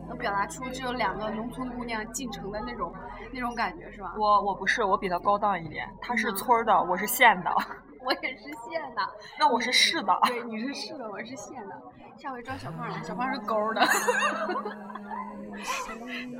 [0.08, 2.94] 能表达出只有两个农村姑娘进城的那种
[3.32, 4.14] 那种感觉，是吧？
[4.18, 7.52] 我我不是，我比他高档一点，他是嗯村儿的，我是县的，
[8.06, 9.02] 我也是县的，
[9.40, 10.18] 那我是市的。
[10.26, 11.82] 对，你是市的，我是县的。
[12.18, 13.82] 下回招小胖来，小胖是沟儿的。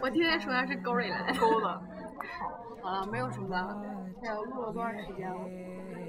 [0.02, 1.40] 我天天说他是沟儿里来的。
[1.40, 1.82] 勾的。
[2.82, 3.82] 好了，没有什么了。
[4.24, 5.40] 哎呀，录了多长时间了？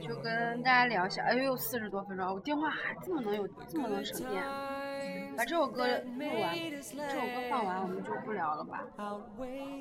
[0.03, 1.23] 就跟大家聊一下。
[1.23, 4.43] 哎呦，四十多分钟，我电话还这么能有这么能省电。
[5.37, 6.55] 把这首歌录完，
[6.91, 8.83] 这首歌放完，我们就不聊了吧。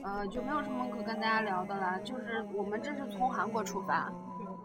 [0.03, 1.99] 呃，就没有什么可跟大家聊的啦。
[2.03, 4.11] 就是我们这是从韩国出发，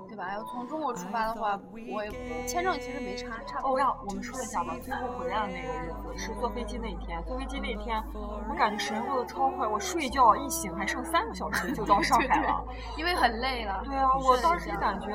[0.09, 0.33] 对吧？
[0.33, 1.59] 要从中国出发的话，
[1.93, 2.05] 我
[2.47, 3.79] 签证其实没差，差不哦，多。
[3.79, 4.75] 让我们说一下吧。
[4.83, 9.67] 最后回来的那个日子是坐飞机那天，坐飞机那天，我感觉时间过得超快。
[9.67, 12.65] 我睡觉一醒还剩三个小时就到上海了。
[12.97, 13.83] 因为很累了。
[13.85, 15.09] 对啊，我当时感觉，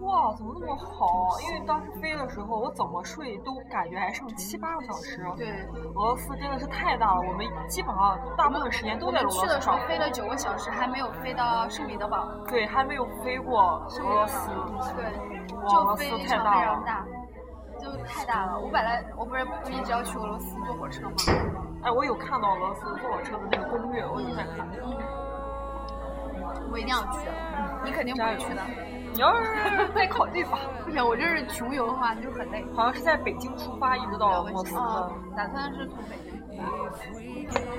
[0.00, 1.06] 哇，怎么那么好？
[1.46, 5.24] 因为当时飞的时候，我怎么睡都感觉还剩七八个小时。
[5.36, 5.50] 对，
[5.94, 9.78] 俄罗斯真的是太大了，我们基本上大部分时间都在俄们去的时候。
[9.88, 12.28] 飞了九个小时，还没有飞到圣彼得堡。
[12.46, 14.50] 对，还没有飞过俄罗斯。
[14.96, 15.04] 对，
[15.56, 17.06] 哇俄罗斯就非太大常非常了大，
[17.80, 18.58] 就太大了。
[18.58, 21.14] 我本来我不是不一直要去俄罗斯坐火车吗？
[21.82, 24.68] 哎，我有看到俄罗斯坐火车的那个攻略，我有在看。
[26.70, 27.28] 我一定要去，
[27.84, 28.62] 你肯定不会去的。
[29.18, 32.64] 你要是再考虑吧， 不行，我这是穷游的话就很累。
[32.72, 36.62] 好像是在北京出发，一直到莫斯科啊。，打算是从北京出发。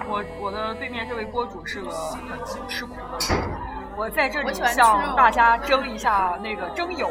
[0.09, 3.49] 我我的对面这位锅主是个很吃苦的人，
[3.95, 7.07] 我在这里我喜欢吃向大家征一下那个征友，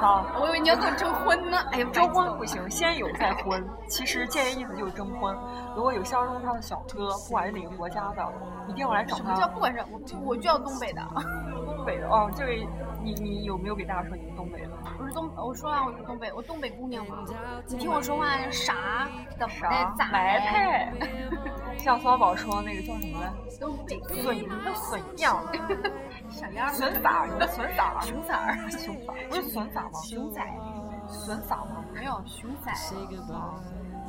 [0.00, 1.58] 啊，我以为你要跟我征婚呢。
[1.72, 3.62] 哎呦，征婚不行，先有再婚。
[3.88, 5.36] 其实建议意思就是征婚。
[5.74, 8.26] 如果有相中他的小哥，不管是哪个国家的，
[8.68, 9.48] 一定要来找什么叫他。
[9.48, 12.68] 不管是我我就要东北的，东北的哦，这位
[13.02, 14.70] 你你有没有给大家说你是东北的？
[14.98, 17.18] 我是东，我说啊，我是东北，我东北姑娘嘛。
[17.68, 19.08] 你听我说话啥？
[19.38, 19.94] 怎么啥的？
[19.96, 20.12] 咋的？
[20.12, 20.92] 来派？
[21.78, 23.32] 像宋小宝说那个叫什么来？
[23.60, 24.36] 东北笋
[24.74, 25.40] 笋样，
[26.28, 29.90] 小样儿笋撒，你的笋撒，熊崽儿，熊撒，不是笋撒吗？
[30.02, 30.42] 熊仔
[31.08, 31.84] 笋撒吗？
[31.94, 32.72] 没有熊仔，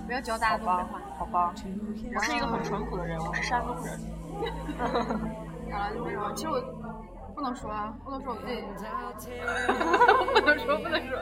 [0.07, 1.53] 不要教大家东北话。，好吧，
[2.15, 3.99] 我是一个很淳朴的人，我是山东人。
[5.69, 6.31] 好了，就没什么。
[6.33, 6.57] 其实我
[7.37, 9.29] 不能说啊，不能说我自己，
[10.41, 11.21] 不能说，不能说，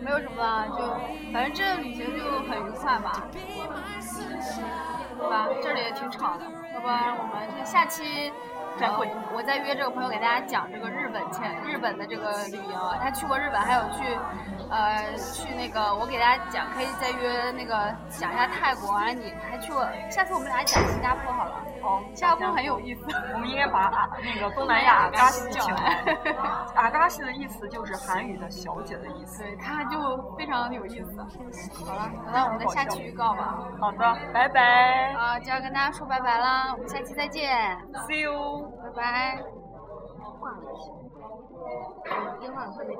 [0.00, 5.48] 没有什么了，就反正这个旅行就很愉快吧，对吧？
[5.62, 6.44] 这里也挺吵的，
[6.74, 8.30] 要不然我们就下期。
[8.78, 14.16] 再会呃我再约这个朋友给大家讲这个日本前日本的这个旅游，他去过日本，还有去，
[14.70, 21.54] 呃，去那个我给大家讲，可以再约那个讲一下泰国，完了你还去过，下次我们俩讲新加坡好了。
[21.88, 23.06] 好，新加坡很有意思。
[23.32, 26.12] 我们应该把啊那个东南亚阿嘎西叫请来来。
[26.76, 29.42] 阿嘎西的意思就是韩语的小姐的意思。
[29.42, 31.22] 对，他就非常有意思。
[31.84, 33.64] 好了，等到我们的下期预告吧。
[33.80, 38.70] 好的，拜拜啊，就要跟大家说拜拜啦，我们下期再见，，See you。
[38.82, 39.42] 拜拜。
[42.40, 42.94] 电话会没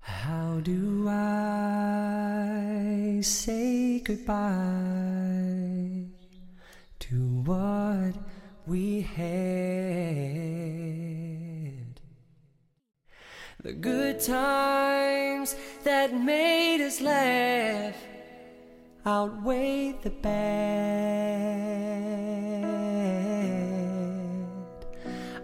[0.00, 5.17] How do I say goodbye
[7.48, 8.14] what
[8.66, 9.24] we had?
[13.62, 17.96] The good times that made us laugh
[19.06, 21.08] outweigh the bad.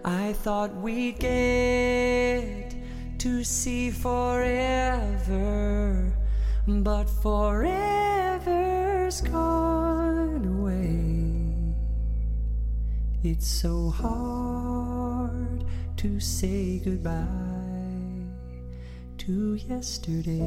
[0.05, 2.75] I thought we'd get
[3.17, 5.33] to see forever,
[6.67, 7.61] but forever's
[9.21, 10.54] gone.
[13.27, 15.65] It's so hard
[15.97, 17.25] to say goodbye
[19.17, 20.43] to yesterday.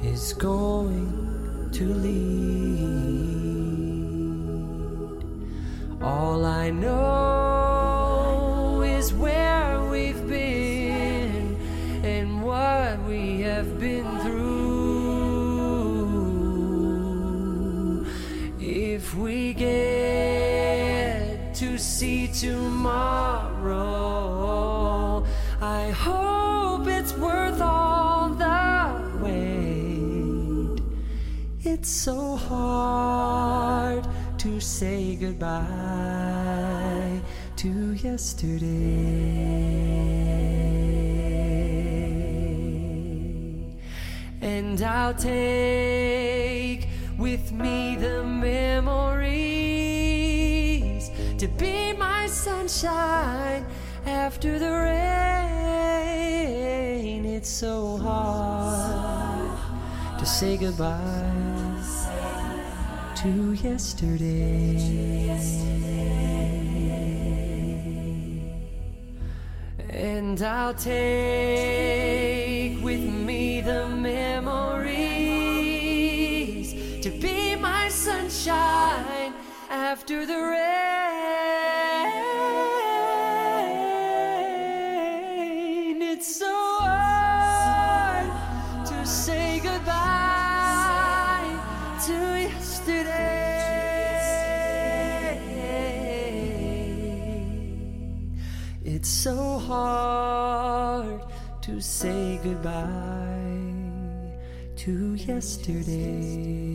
[0.04, 2.84] is going to lead.
[6.02, 7.43] All I know
[25.84, 30.80] I hope it's worth all the wait.
[31.62, 34.08] It's so hard
[34.38, 35.60] to say goodbye
[37.58, 38.64] to yesterday.
[44.42, 46.88] And I'll take
[47.20, 49.02] with me the memories
[51.40, 53.66] to be my sunshine
[54.06, 55.43] after the rain.
[57.64, 59.58] So hard
[60.20, 61.80] to say goodbye
[63.16, 64.76] to yesterday.
[69.90, 71.04] And I'll take
[72.84, 74.74] with me the memories
[77.02, 79.34] to be my sunshine
[79.70, 80.63] after the rain.
[105.28, 106.73] Yesterday.